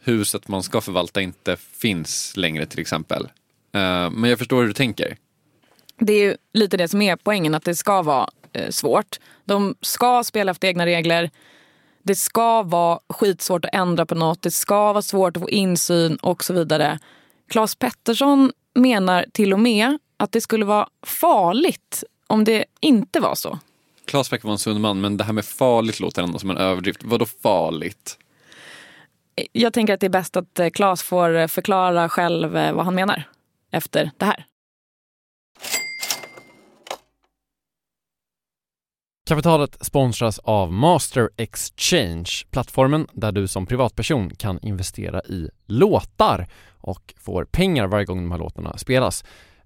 huset 0.00 0.48
man 0.48 0.62
ska 0.62 0.80
förvalta 0.80 1.20
inte 1.20 1.56
finns 1.56 2.36
längre 2.36 2.66
till 2.66 2.80
exempel. 2.80 3.22
Uh, 3.22 4.10
men 4.10 4.24
jag 4.24 4.38
förstår 4.38 4.60
hur 4.60 4.66
du 4.66 4.72
tänker. 4.74 5.16
Det 5.98 6.12
är 6.12 6.24
ju 6.24 6.36
lite 6.52 6.76
det 6.76 6.88
som 6.88 7.02
är 7.02 7.16
poängen, 7.16 7.54
att 7.54 7.64
det 7.64 7.74
ska 7.74 8.02
vara 8.02 8.28
eh, 8.52 8.70
svårt. 8.70 9.20
De 9.44 9.74
ska 9.80 10.24
spela 10.24 10.50
efter 10.50 10.68
egna 10.68 10.86
regler. 10.86 11.30
Det 12.02 12.14
ska 12.14 12.62
vara 12.62 13.00
skitsvårt 13.08 13.64
att 13.64 13.74
ändra 13.74 14.06
på 14.06 14.14
något. 14.14 14.42
Det 14.42 14.50
ska 14.50 14.92
vara 14.92 15.02
svårt 15.02 15.36
att 15.36 15.42
få 15.42 15.50
insyn 15.50 16.16
och 16.16 16.44
så 16.44 16.52
vidare. 16.52 16.98
Claes 17.48 17.74
Pettersson 17.74 18.52
menar 18.74 19.26
till 19.32 19.52
och 19.52 19.60
med 19.60 19.98
att 20.16 20.32
det 20.32 20.40
skulle 20.40 20.64
vara 20.64 20.88
farligt 21.06 22.04
om 22.26 22.44
det 22.44 22.64
inte 22.80 23.20
var 23.20 23.34
så. 23.34 23.58
Claes 24.06 24.32
verkar 24.32 24.44
vara 24.44 24.52
en 24.52 24.58
sund 24.58 24.80
man, 24.80 25.00
men 25.00 25.16
det 25.16 25.24
här 25.24 25.32
med 25.32 25.44
farligt 25.44 26.00
låter 26.00 26.22
ändå 26.22 26.38
som 26.38 26.50
en 26.50 26.56
överdrift. 26.56 27.00
Vadå 27.04 27.26
farligt? 27.26 28.18
Jag 29.52 29.72
tänker 29.72 29.94
att 29.94 30.00
det 30.00 30.06
är 30.06 30.10
bäst 30.10 30.36
att 30.36 30.58
eh, 30.58 30.68
Claes 30.68 31.02
får 31.02 31.48
förklara 31.48 32.08
själv 32.08 32.56
eh, 32.56 32.72
vad 32.72 32.84
han 32.84 32.94
menar 32.94 33.22
efter 33.70 34.10
det 34.18 34.24
här. 34.24 34.46
Kapitalet 39.28 39.76
sponsras 39.80 40.38
av 40.38 40.72
Master 40.72 41.30
Exchange, 41.36 42.30
plattformen 42.50 43.06
där 43.12 43.32
du 43.32 43.48
som 43.48 43.66
privatperson 43.66 44.30
kan 44.30 44.58
investera 44.62 45.20
i 45.20 45.50
låtar 45.66 46.46
och 46.80 47.14
får 47.20 47.44
pengar 47.44 47.86
varje 47.86 48.04
gång 48.04 48.22
de 48.22 48.30
här 48.30 48.38
låtarna 48.38 48.78
spelas. 48.78 49.24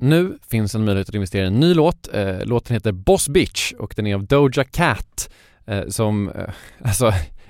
Nu 0.00 0.38
finns 0.50 0.74
en 0.74 0.84
möjlighet 0.84 1.08
att 1.08 1.14
investera 1.14 1.44
i 1.44 1.46
en 1.46 1.60
ny 1.60 1.74
låt. 1.74 2.14
Eh, 2.14 2.44
låten 2.44 2.74
heter 2.74 2.92
Boss 2.92 3.28
Bitch 3.28 3.72
och 3.72 3.92
den 3.96 4.06
är 4.06 4.14
av 4.14 4.24
Doja 4.24 4.64
Cat 4.64 5.30
eh, 5.66 5.88
som, 5.88 6.28
eh, 6.28 6.48
alltså 6.82 7.04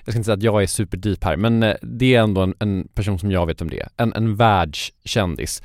jag 0.04 0.12
ska 0.12 0.18
inte 0.18 0.24
säga 0.24 0.34
att 0.34 0.42
jag 0.42 0.62
är 0.62 0.66
superdeep 0.66 1.24
här 1.24 1.36
men 1.36 1.62
eh, 1.62 1.74
det 1.82 2.14
är 2.14 2.20
ändå 2.20 2.40
en, 2.40 2.54
en 2.58 2.88
person 2.94 3.18
som 3.18 3.30
jag 3.30 3.46
vet 3.46 3.60
om 3.60 3.70
det 3.70 3.80
är. 3.80 3.88
En, 3.96 4.12
en 4.12 4.36
världskändis. 4.36 5.62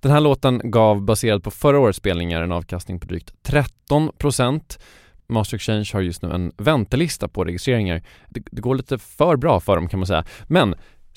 Den 0.00 0.12
här 0.12 0.20
låten 0.20 0.60
gav, 0.64 1.02
baserad 1.02 1.44
på 1.44 1.50
förra 1.50 1.78
årets 1.78 1.98
spelningar, 1.98 2.42
en 2.42 2.52
avkastning 2.52 3.00
på 3.00 3.06
drygt 3.06 3.32
13% 3.42 4.78
Master 5.28 5.56
Exchange 5.56 5.90
har 5.92 6.00
just 6.00 6.22
nu 6.22 6.30
en 6.32 6.52
väntelista 6.56 7.28
på 7.28 7.44
registreringar. 7.44 8.02
Det, 8.28 8.42
det, 8.50 8.60
går 8.60 8.74
lite 8.74 8.98
för 8.98 9.36
bra 9.36 9.60
för 9.60 9.76
dem 9.76 9.88
kan 9.88 10.00
man 10.00 10.06
säga. 10.06 10.24
Men 10.46 10.74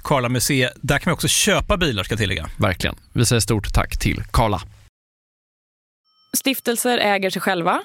Karla 0.00 0.28
Museet. 0.28 0.72
Där 0.76 0.98
kan 0.98 1.10
vi 1.10 1.14
också 1.14 1.28
köpa 1.28 1.76
bilar 1.76 2.04
ska 2.04 2.12
jag 2.12 2.18
tillägga. 2.18 2.46
Verkligen. 2.58 2.96
Vi 3.12 3.26
säger 3.26 3.40
stort 3.40 3.74
tack 3.74 3.98
till 3.98 4.22
Karla. 4.32 4.60
Stiftelser 6.36 6.98
äger 6.98 7.30
sig 7.30 7.42
själva. 7.42 7.82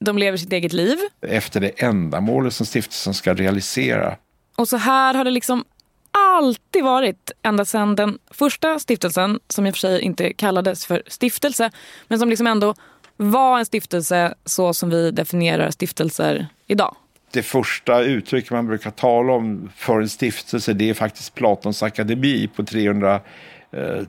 De 0.00 0.18
lever 0.18 0.38
sitt 0.38 0.52
eget 0.52 0.72
liv. 0.72 0.98
Efter 1.20 1.60
det 1.60 1.82
ändamålet 1.82 2.54
som 2.54 2.66
stiftelsen 2.66 3.14
ska 3.14 3.34
realisera. 3.34 4.16
Och 4.56 4.68
så 4.68 4.76
här 4.76 5.14
har 5.14 5.24
det 5.24 5.30
liksom 5.30 5.64
alltid 6.10 6.84
varit 6.84 7.30
ända 7.42 7.64
sedan 7.64 7.96
den 7.96 8.18
första 8.30 8.78
stiftelsen, 8.78 9.40
som 9.48 9.66
i 9.66 9.70
och 9.70 9.74
för 9.74 9.78
sig 9.78 10.00
inte 10.00 10.32
kallades 10.32 10.86
för 10.86 11.02
stiftelse, 11.06 11.70
men 12.08 12.18
som 12.18 12.28
liksom 12.28 12.46
ändå 12.46 12.74
var 13.16 13.58
en 13.58 13.66
stiftelse 13.66 14.34
så 14.44 14.74
som 14.74 14.90
vi 14.90 15.10
definierar 15.10 15.70
stiftelser 15.70 16.46
idag. 16.66 16.96
Det 17.32 17.42
första 17.42 18.00
uttryck 18.02 18.50
man 18.50 18.66
brukar 18.66 18.90
tala 18.90 19.32
om 19.32 19.70
för 19.76 20.00
en 20.00 20.08
stiftelse 20.08 20.72
det 20.72 20.90
är 20.90 20.94
faktiskt 20.94 21.34
Platons 21.34 21.82
akademi 21.82 22.48
på 22.56 22.64
300, 22.64 23.20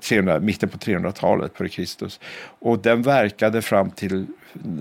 300, 0.01 0.33
eh, 0.36 0.39
mitten 0.41 0.69
på 0.69 0.77
300-talet 0.77 1.51
före 1.57 1.69
Kristus. 1.69 2.19
Och 2.59 2.79
den 2.79 3.01
verkade 3.01 3.62
fram 3.62 3.91
till 3.91 4.25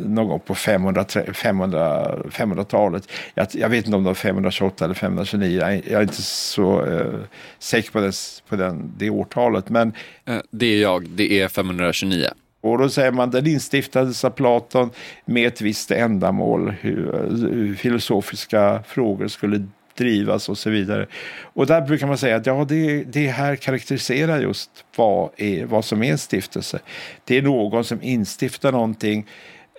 någon 0.05 0.28
gång 0.28 0.40
på 0.40 0.55
500, 0.55 1.05
500, 1.35 2.16
500-talet. 2.31 3.09
Jag, 3.35 3.46
jag 3.52 3.68
vet 3.68 3.85
inte 3.87 3.96
om 3.96 4.02
det 4.05 4.11
var 4.11 4.14
528 4.14 4.85
eller 4.85 4.94
529. 4.94 5.59
Jag, 5.61 5.74
är- 5.74 5.83
jag 5.87 5.98
är 5.98 6.02
inte 6.02 6.22
så 6.22 6.87
eh, 6.87 7.07
säker 7.59 7.90
på, 7.90 8.00
dess, 8.00 8.42
på 8.48 8.57
den, 8.57 8.92
det 8.96 9.11
årtalet. 9.11 9.68
Men 9.68 9.92
eh, 10.24 10.37
Det 10.50 10.66
är 10.66 10.83
jag, 10.83 11.09
det 11.09 11.40
är 11.40 11.48
529 11.48 12.26
och 12.62 12.79
då 12.79 12.88
säger 12.88 13.12
man 13.12 13.31
den 13.31 13.46
instiftades 13.46 14.25
av 14.25 14.31
Platon 14.31 14.90
med 15.25 15.46
ett 15.46 15.61
visst 15.61 15.90
ändamål, 15.90 16.75
hur, 16.81 17.12
hur 17.53 17.75
filosofiska 17.75 18.83
frågor 18.87 19.29
skulle 19.29 19.66
drivas 19.94 20.48
och 20.48 20.59
så 20.59 20.70
vidare. 20.70 21.07
Och 21.42 21.66
där 21.66 21.81
brukar 21.81 22.07
man 22.07 22.18
säga 22.18 22.37
att 22.37 22.46
ja, 22.46 22.64
det, 22.68 23.05
det 23.05 23.27
här 23.27 23.57
karaktäriserar 23.57 24.40
just 24.40 24.70
vad, 24.96 25.31
är, 25.37 25.66
vad 25.66 25.85
som 25.85 26.03
är 26.03 26.12
en 26.12 26.18
stiftelse. 26.18 26.79
Det 27.25 27.38
är 27.38 27.42
någon 27.42 27.85
som 27.85 28.03
instiftar 28.03 28.72
någonting, 28.72 29.27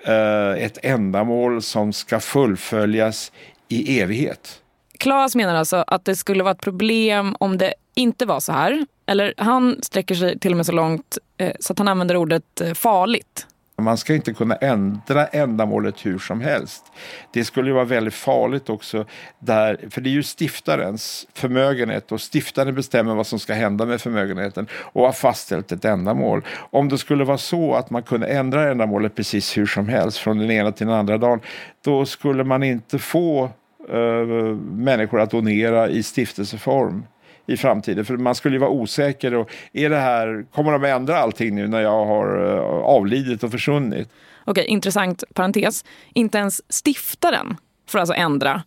eh, 0.06 0.63
ett 0.63 0.78
ändamål 0.84 1.62
som 1.62 1.93
ska 1.93 2.19
fullföljas 2.19 3.32
i 3.67 4.00
evighet. 4.00 4.60
Claes 5.00 5.36
menar 5.36 5.56
alltså 5.56 5.84
att 5.88 6.06
det 6.06 6.15
skulle 6.15 6.43
vara 6.43 6.52
ett 6.52 6.62
problem 6.62 7.36
om 7.39 7.58
det 7.58 7.74
inte 7.95 8.25
var 8.25 8.39
så 8.39 8.51
här. 8.51 8.86
Eller 9.06 9.34
han 9.38 9.79
sträcker 9.82 10.15
sig 10.15 10.39
till 10.39 10.51
och 10.51 10.58
med 10.58 10.65
så 10.65 10.71
långt 10.71 11.17
eh, 11.38 11.51
så 11.60 11.73
att 11.73 11.79
han 11.79 11.88
använder 11.88 12.17
ordet 12.17 12.62
eh, 12.62 12.73
farligt. 12.73 13.47
Man 13.82 13.97
ska 13.97 14.15
inte 14.15 14.34
kunna 14.34 14.56
ändra 14.56 15.27
ändamålet 15.27 16.06
hur 16.06 16.19
som 16.19 16.41
helst. 16.41 16.86
Det 17.34 17.45
skulle 17.45 17.69
ju 17.69 17.73
vara 17.73 17.86
väldigt 17.86 18.13
farligt 18.13 18.69
också. 18.69 19.06
Där, 19.39 19.79
för 19.89 20.01
det 20.01 20.10
är 20.10 20.12
ju 20.12 20.23
stiftarens 20.23 21.27
förmögenhet 21.34 22.12
och 22.12 22.21
stiftaren 22.21 22.75
bestämmer 22.75 23.15
vad 23.15 23.27
som 23.27 23.39
ska 23.39 23.53
hända 23.53 23.86
med 23.86 24.01
förmögenheten 24.01 24.67
och 24.73 25.06
har 25.06 25.12
fastställt 25.12 25.71
ett 25.71 25.86
ändamål. 25.86 26.45
Om 26.56 26.89
det 26.89 26.97
skulle 26.97 27.23
vara 27.23 27.38
så 27.38 27.73
att 27.73 27.89
man 27.89 28.03
kunde 28.03 28.27
ändra 28.27 28.71
ändamålet 28.71 29.15
precis 29.15 29.58
hur 29.58 29.65
som 29.65 29.89
helst 29.89 30.17
från 30.17 30.38
den 30.38 30.51
ena 30.51 30.71
till 30.71 30.88
den 30.88 30.95
andra 30.95 31.17
dagen 31.17 31.39
då 31.82 32.06
skulle 32.06 32.43
man 32.43 32.63
inte 32.63 32.99
få 32.99 33.43
eh, 33.89 34.25
människor 34.71 35.21
att 35.21 35.32
donera 35.32 35.89
i 35.89 36.03
stiftelseform 36.03 37.03
i 37.47 37.58
framtiden. 37.58 38.06
För 38.06 38.17
man 38.17 38.36
skulle 38.36 38.56
ju 38.56 38.60
vara 38.60 38.69
osäker. 38.69 39.34
Och 39.34 39.49
är 39.73 39.89
det 39.89 39.97
här, 39.97 40.45
kommer 40.51 40.71
de 40.71 40.84
att 40.84 41.01
ändra 41.01 41.17
allting 41.17 41.56
nu 41.56 41.67
när 41.67 41.82
jag 41.82 42.06
har 42.06 42.56
eh, 42.56 42.63
avlidit 42.84 43.43
och 43.43 43.51
försvunnit? 43.51 44.10
Okej, 44.45 44.65
intressant 44.65 45.23
parentes. 45.34 45.86
Inte 46.13 46.38
ens 46.38 46.62
stiftaren 46.73 47.58
får 47.89 47.99
alltså 47.99 48.13
ändra 48.13 48.63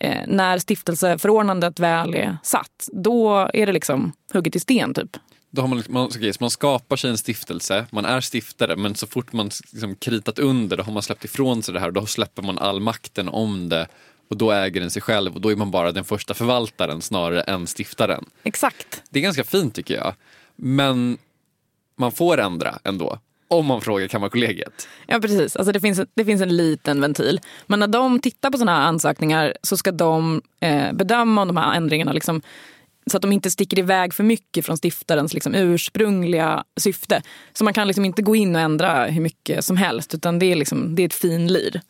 eh, 0.00 0.20
när 0.26 0.58
stiftelseförordnandet 0.58 1.80
väl 1.80 2.14
är 2.14 2.36
satt. 2.42 2.88
Då 2.92 3.50
är 3.54 3.66
det 3.66 3.72
liksom 3.72 4.12
hugget 4.32 4.56
i 4.56 4.60
sten 4.60 4.94
typ. 4.94 5.16
Då 5.50 5.62
har 5.62 5.68
man, 5.68 5.82
man, 5.88 6.04
okej, 6.04 6.32
så 6.32 6.38
man 6.40 6.50
skapar 6.50 6.96
sig 6.96 7.10
en 7.10 7.18
stiftelse, 7.18 7.86
man 7.90 8.04
är 8.04 8.20
stiftare 8.20 8.76
men 8.76 8.94
så 8.94 9.06
fort 9.06 9.32
man 9.32 9.50
liksom 9.72 9.94
kritat 9.94 10.38
under 10.38 10.76
då 10.76 10.82
har 10.82 10.92
man 10.92 11.02
släppt 11.02 11.24
ifrån 11.24 11.62
sig 11.62 11.74
det 11.74 11.80
här 11.80 11.86
och 11.86 11.92
då 11.92 12.06
släpper 12.06 12.42
man 12.42 12.58
all 12.58 12.80
makten 12.80 13.28
om 13.28 13.68
det 13.68 13.86
och 14.28 14.36
då 14.36 14.52
äger 14.52 14.80
den 14.80 14.90
sig 14.90 15.02
själv 15.02 15.34
och 15.34 15.40
då 15.40 15.48
är 15.48 15.56
man 15.56 15.70
bara 15.70 15.92
den 15.92 16.04
första 16.04 16.34
förvaltaren 16.34 17.02
snarare 17.02 17.42
än 17.42 17.66
stiftaren. 17.66 18.24
Exakt. 18.42 19.02
Det 19.10 19.18
är 19.18 19.22
ganska 19.22 19.44
fint 19.44 19.74
tycker 19.74 19.94
jag. 19.94 20.14
Men 20.56 21.18
man 21.96 22.12
får 22.12 22.40
ändra 22.40 22.78
ändå. 22.84 23.18
Om 23.48 23.66
man 23.66 23.80
frågar 23.80 24.08
Kammarkollegiet. 24.08 24.88
Ja, 25.06 25.20
precis. 25.20 25.56
Alltså 25.56 25.72
det, 25.72 25.80
finns, 25.80 26.00
det 26.14 26.24
finns 26.24 26.42
en 26.42 26.56
liten 26.56 27.00
ventil. 27.00 27.40
Men 27.66 27.80
när 27.80 27.86
de 27.86 28.20
tittar 28.20 28.50
på 28.50 28.58
sådana 28.58 28.80
här 28.80 28.86
ansökningar 28.86 29.54
så 29.62 29.76
ska 29.76 29.92
de 29.92 30.42
eh, 30.60 30.92
bedöma 30.92 31.42
om 31.42 31.48
de 31.48 31.56
här 31.56 31.76
ändringarna 31.76 32.12
liksom, 32.12 32.42
så 33.10 33.16
att 33.16 33.22
de 33.22 33.32
inte 33.32 33.50
sticker 33.50 33.78
iväg 33.78 34.14
för 34.14 34.24
mycket 34.24 34.66
från 34.66 34.76
stiftarens 34.76 35.34
liksom, 35.34 35.54
ursprungliga 35.54 36.64
syfte. 36.76 37.22
Så 37.52 37.64
man 37.64 37.74
kan 37.74 37.86
liksom 37.86 38.04
inte 38.04 38.22
gå 38.22 38.36
in 38.36 38.56
och 38.56 38.60
ändra 38.60 39.04
hur 39.04 39.20
mycket 39.20 39.64
som 39.64 39.76
helst 39.76 40.14
utan 40.14 40.38
det 40.38 40.46
är, 40.46 40.56
liksom, 40.56 40.94
det 40.94 41.02
är 41.02 41.06
ett 41.06 41.14
finlir. 41.14 41.80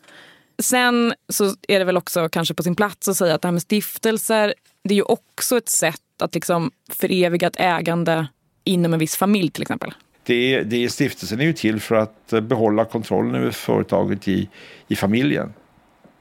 Sen 0.58 1.14
så 1.28 1.44
är 1.68 1.78
det 1.78 1.84
väl 1.84 1.96
också 1.96 2.28
kanske 2.28 2.54
på 2.54 2.62
sin 2.62 2.74
plats 2.74 3.08
att 3.08 3.16
säga 3.16 3.34
att 3.34 3.42
det 3.42 3.48
här 3.48 3.52
med 3.52 3.62
stiftelser 3.62 4.54
det 4.84 4.94
är 4.94 4.96
ju 4.96 5.02
också 5.02 5.56
ett 5.56 5.68
sätt 5.68 6.00
att 6.22 6.34
liksom 6.34 6.70
föreviga 6.90 7.46
ett 7.46 7.60
ägande 7.60 8.26
inom 8.64 8.92
en 8.92 8.98
viss 8.98 9.16
familj 9.16 9.50
till 9.50 9.62
exempel. 9.62 9.94
Det 10.24 10.54
är, 10.54 10.64
det 10.64 10.84
är, 10.84 10.88
stiftelsen 10.88 11.40
är 11.40 11.44
ju 11.44 11.52
till 11.52 11.80
för 11.80 11.94
att 11.94 12.32
eh, 12.32 12.40
behålla 12.40 12.84
kontrollen 12.84 13.34
över 13.34 13.50
företaget 13.50 14.28
i, 14.28 14.48
i 14.88 14.96
familjen. 14.96 15.52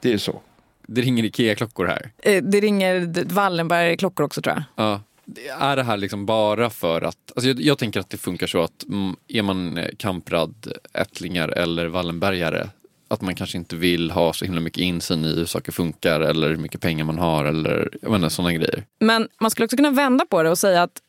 Det 0.00 0.12
är 0.12 0.18
så. 0.18 0.40
Det 0.86 1.00
ringer 1.00 1.24
Ikea-klockor 1.24 1.86
här. 1.86 2.10
Eh, 2.18 2.42
Det 2.42 2.60
ringer 2.60 3.24
Wallenberg-klockor 3.34 4.24
också 4.24 4.42
tror 4.42 4.54
jag. 4.54 4.62
Ja. 4.86 5.00
Det- 5.24 5.48
Är 5.48 5.76
det 5.76 5.82
här 5.82 5.96
liksom 5.96 6.26
bara 6.26 6.70
för 6.70 7.02
att, 7.02 7.16
alltså 7.36 7.48
jag, 7.48 7.60
jag 7.60 7.78
tänker 7.78 8.00
att 8.00 8.10
det 8.10 8.16
funkar 8.16 8.46
så 8.46 8.62
att 8.62 8.84
mm, 8.88 9.16
är 9.28 9.42
man 9.42 9.78
eh, 9.78 9.88
Kamprad, 9.98 10.72
ättlingar 10.92 11.48
eller 11.48 11.86
Wallenbergare 11.86 12.68
att 13.08 13.20
man 13.20 13.34
kanske 13.34 13.58
inte 13.58 13.76
vill 13.76 14.10
ha 14.10 14.32
så 14.32 14.44
himla 14.44 14.60
mycket 14.60 14.80
insyn 14.80 15.24
i 15.24 15.34
hur 15.34 15.44
saker 15.44 15.72
funkar 15.72 16.20
eller 16.20 16.48
hur 16.48 16.56
mycket 16.56 16.80
pengar 16.80 17.04
man 17.04 17.18
har 17.18 17.44
eller 17.44 17.88
jag 18.02 18.10
menar, 18.10 18.28
sådana 18.28 18.52
grejer. 18.52 18.84
Men 18.98 19.28
man 19.40 19.50
skulle 19.50 19.64
också 19.64 19.76
kunna 19.76 19.90
vända 19.90 20.26
på 20.26 20.42
det 20.42 20.50
och 20.50 20.58
säga 20.58 20.82
att 20.82 21.02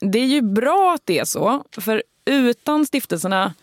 det 0.00 0.18
är 0.18 0.26
ju 0.26 0.42
bra 0.42 0.94
att 0.94 1.02
det 1.04 1.18
är 1.18 1.24
så. 1.24 1.64
För 1.78 2.02
utan 2.24 2.86
stiftelserna 2.86 3.54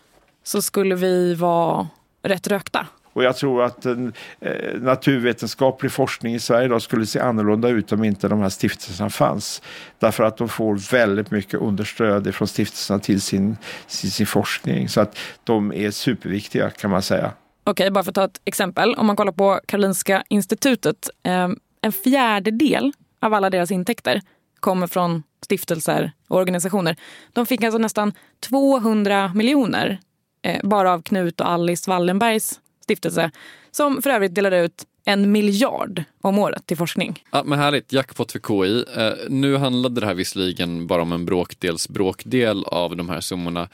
så 0.44 0.62
skulle 0.62 0.94
vi 0.94 1.34
vara 1.34 1.88
rätt 2.22 2.46
rökta. 2.46 2.86
Och 3.12 3.24
jag 3.24 3.36
tror 3.36 3.62
att 3.62 3.86
en 3.86 4.12
eh, 4.40 4.80
naturvetenskaplig 4.80 5.92
forskning 5.92 6.34
i 6.34 6.38
Sverige 6.38 6.64
idag 6.64 6.82
skulle 6.82 7.06
se 7.06 7.20
annorlunda 7.20 7.68
ut 7.68 7.92
om 7.92 8.04
inte 8.04 8.28
de 8.28 8.40
här 8.40 8.48
stiftelserna 8.48 9.10
fanns. 9.10 9.62
Därför 9.98 10.24
att 10.24 10.36
de 10.36 10.48
får 10.48 10.90
väldigt 10.90 11.30
mycket 11.30 11.60
understöd 11.60 12.34
från 12.34 12.48
stiftelserna 12.48 12.98
till 12.98 13.20
sin, 13.20 13.56
sin, 13.86 14.10
sin 14.10 14.26
forskning. 14.26 14.88
Så 14.88 15.00
att 15.00 15.18
de 15.44 15.72
är 15.72 15.90
superviktiga 15.90 16.70
kan 16.70 16.90
man 16.90 17.02
säga. 17.02 17.32
Okej, 17.70 17.90
bara 17.90 18.04
för 18.04 18.10
att 18.10 18.14
ta 18.14 18.24
ett 18.24 18.40
exempel. 18.44 18.94
Om 18.94 19.06
man 19.06 19.16
kollar 19.16 19.32
på 19.32 19.60
Karolinska 19.66 20.24
institutet. 20.28 21.10
Eh, 21.22 21.48
en 21.80 21.92
fjärdedel 21.92 22.92
av 23.20 23.34
alla 23.34 23.50
deras 23.50 23.70
intäkter 23.70 24.20
kommer 24.60 24.86
från 24.86 25.22
stiftelser 25.46 26.12
och 26.28 26.36
organisationer. 26.36 26.96
De 27.32 27.46
fick 27.46 27.62
alltså 27.62 27.78
nästan 27.78 28.12
200 28.40 29.32
miljoner 29.34 29.98
eh, 30.42 30.60
bara 30.62 30.92
av 30.92 31.02
Knut 31.02 31.40
och 31.40 31.50
Alice 31.50 31.90
Wallenbergs 31.90 32.60
stiftelse 32.82 33.30
som 33.70 34.02
för 34.02 34.10
övrigt 34.10 34.34
delade 34.34 34.58
ut 34.58 34.84
en 35.04 35.32
miljard 35.32 36.04
om 36.20 36.38
året 36.38 36.66
till 36.66 36.76
forskning. 36.76 37.24
Ja, 37.30 37.42
men 37.44 37.58
härligt, 37.58 37.92
jackpot 37.92 38.32
för 38.32 38.38
KI. 38.38 38.84
Eh, 38.96 39.12
nu 39.28 39.56
handlade 39.56 40.00
det 40.00 40.06
här 40.06 40.14
visserligen 40.14 40.86
bara 40.86 41.02
om 41.02 41.12
en 41.12 41.26
bråkdels 41.26 41.88
bråkdel 41.88 42.64
av 42.64 42.96
de 42.96 43.08
här 43.08 43.20
summorna. 43.20 43.68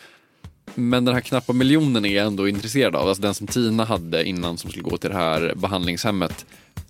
Men 0.74 1.04
den 1.04 1.14
här 1.14 1.20
knappa 1.20 1.52
miljonen 1.52 2.04
är 2.04 2.16
jag 2.16 2.26
ändå 2.26 2.48
intresserad 2.48 2.96
av. 2.96 3.08
Alltså 3.08 3.22
den 3.22 3.34
som 3.34 3.46
Tina 3.46 3.84
hade 3.84 4.24
innan 4.24 4.58
som 4.58 4.70
skulle 4.70 4.82
gå 4.82 4.96
till 4.96 5.10
det 5.10 5.16
här 5.16 5.52
behandlingshemmet. 5.56 6.46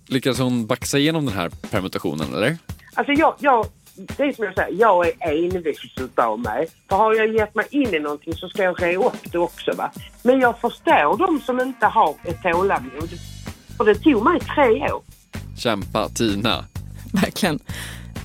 Lyckades 0.07 0.39
hon 0.39 0.67
baxa 0.67 0.97
igenom 0.97 1.25
den 1.25 1.35
här 1.35 1.49
permutationen 1.49 2.33
eller? 2.33 2.57
Alltså 2.93 3.13
jag, 3.13 3.35
jag, 3.39 3.65
det 3.95 4.23
är 4.23 4.33
som 4.33 4.45
jag 4.45 4.53
säger, 4.53 4.79
jag 4.79 5.07
är 5.07 5.55
envis 5.55 5.77
utav 5.99 6.39
mig. 6.39 6.67
För 6.89 6.95
har 6.95 7.15
jag 7.15 7.35
gett 7.35 7.55
mig 7.55 7.65
in 7.71 7.93
i 7.93 7.99
någonting 7.99 8.33
så 8.33 8.49
ska 8.49 8.63
jag 8.63 8.83
re 8.83 8.95
upp 8.95 9.31
det 9.31 9.37
också 9.37 9.71
va. 9.77 9.91
Men 10.23 10.39
jag 10.39 10.59
förstår 10.59 11.17
de 11.17 11.41
som 11.41 11.59
inte 11.59 11.85
har 11.85 12.15
ett 12.23 12.41
tålamod. 12.43 13.09
För 13.77 13.85
det 13.85 13.95
tog 13.95 14.23
mig 14.23 14.39
tre 14.39 14.91
år. 14.91 15.01
Kämpa 15.57 16.09
Tina. 16.09 16.65
Verkligen. 17.13 17.59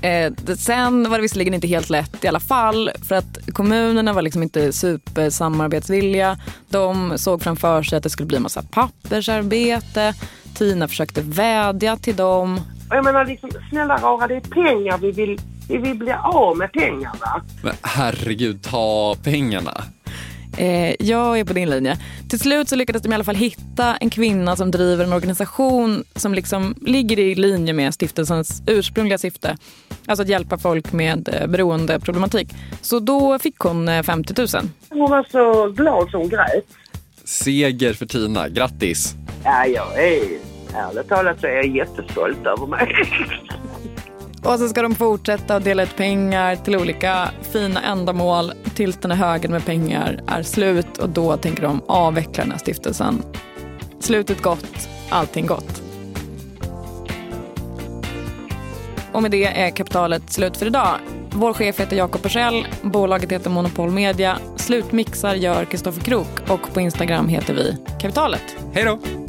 Eh, 0.02 0.32
sen 0.58 1.10
var 1.10 1.18
det 1.18 1.22
visserligen 1.22 1.54
inte 1.54 1.66
helt 1.66 1.90
lätt 1.90 2.24
i 2.24 2.28
alla 2.28 2.40
fall 2.40 2.90
för 3.08 3.14
att 3.14 3.38
kommunerna 3.52 4.12
var 4.12 4.22
liksom 4.22 4.42
inte 4.42 4.72
supersamarbetsvilliga. 4.72 6.38
De 6.68 7.18
såg 7.18 7.42
framför 7.42 7.82
sig 7.82 7.96
att 7.96 8.02
det 8.02 8.10
skulle 8.10 8.26
bli 8.26 8.38
massa 8.38 8.62
pappersarbete. 8.62 10.14
Tina 10.54 10.88
försökte 10.88 11.20
vädja 11.20 11.96
till 11.96 12.16
dem. 12.16 12.60
Jag 12.90 13.04
menar 13.04 13.24
liksom, 13.24 13.50
snälla 13.70 13.96
rara 13.96 14.26
det 14.26 14.36
är 14.36 14.40
pengar 14.40 14.98
vi 14.98 15.12
vill, 15.12 15.40
vi 15.68 15.76
vill 15.76 15.98
bli 15.98 16.12
av 16.12 16.56
med 16.56 16.72
pengar 16.72 17.12
va. 17.20 17.42
Men 17.62 17.74
herregud, 17.82 18.62
ta 18.62 19.16
pengarna. 19.24 19.84
Eh, 20.58 20.94
jag 20.98 21.38
är 21.38 21.44
på 21.44 21.52
din 21.52 21.70
linje. 21.70 21.98
Till 22.28 22.40
slut 22.40 22.68
så 22.68 22.76
lyckades 22.76 23.02
de 23.02 23.12
i 23.12 23.14
alla 23.14 23.24
fall 23.24 23.34
hitta 23.34 23.96
en 23.96 24.10
kvinna 24.10 24.56
som 24.56 24.70
driver 24.70 25.04
en 25.04 25.12
organisation 25.12 26.04
som 26.14 26.34
liksom 26.34 26.74
ligger 26.80 27.18
i 27.18 27.34
linje 27.34 27.72
med 27.72 27.94
stiftelsens 27.94 28.62
ursprungliga 28.66 29.18
syfte. 29.18 29.56
Alltså 30.06 30.22
att 30.22 30.28
hjälpa 30.28 30.58
folk 30.58 30.92
med 30.92 31.28
eh, 31.28 31.46
beroendeproblematik. 31.46 32.48
Så 32.80 32.98
då 32.98 33.38
fick 33.38 33.58
hon 33.58 33.88
eh, 33.88 34.02
50 34.02 34.34
000. 34.38 34.48
Hon 34.90 35.10
var 35.10 35.26
så 35.30 35.68
glad 35.68 36.10
som 36.10 36.20
hon 36.20 36.28
grät. 36.28 36.66
Seger 37.24 37.92
för 37.92 38.06
Tina, 38.06 38.48
grattis. 38.48 39.14
Ja, 39.44 39.66
jag 39.66 40.04
är, 40.04 40.22
ärligt 40.74 41.08
talat 41.08 41.40
så 41.40 41.46
är 41.46 41.52
jag 41.52 41.66
jättestolt 41.66 42.46
över 42.46 42.66
mig. 42.66 42.94
Och 44.44 44.58
så 44.58 44.68
ska 44.68 44.82
de 44.82 44.94
fortsätta 44.94 45.56
att 45.56 45.64
dela 45.64 45.82
ut 45.82 45.96
pengar 45.96 46.56
till 46.56 46.76
olika 46.76 47.30
fina 47.52 47.82
ändamål 47.82 48.52
tills 48.74 48.96
den 48.96 49.10
här 49.10 49.28
högen 49.28 49.50
med 49.50 49.66
pengar 49.66 50.20
är 50.26 50.42
slut 50.42 50.98
och 50.98 51.08
då 51.08 51.36
tänker 51.36 51.62
de 51.62 51.82
avveckla 51.86 52.42
den 52.42 52.50
här 52.50 52.58
stiftelsen. 52.58 53.22
Slutet 54.00 54.42
gott, 54.42 54.88
allting 55.10 55.46
gott. 55.46 55.82
Och 59.12 59.22
med 59.22 59.30
det 59.30 59.44
är 59.44 59.70
kapitalet 59.70 60.32
slut 60.32 60.56
för 60.56 60.66
idag. 60.66 60.96
Vår 61.30 61.52
chef 61.52 61.80
heter 61.80 61.96
Jakob 61.96 62.22
Persell, 62.22 62.66
bolaget 62.82 63.32
heter 63.32 63.50
Monopol 63.50 63.90
Media, 63.90 64.38
slutmixar 64.56 65.34
gör 65.34 65.64
Kristoffer 65.64 66.00
Krook 66.00 66.50
och 66.50 66.74
på 66.74 66.80
Instagram 66.80 67.28
heter 67.28 67.54
vi 67.54 67.76
Kapitalet. 68.00 68.56
Hej 68.74 68.84
då! 68.84 69.21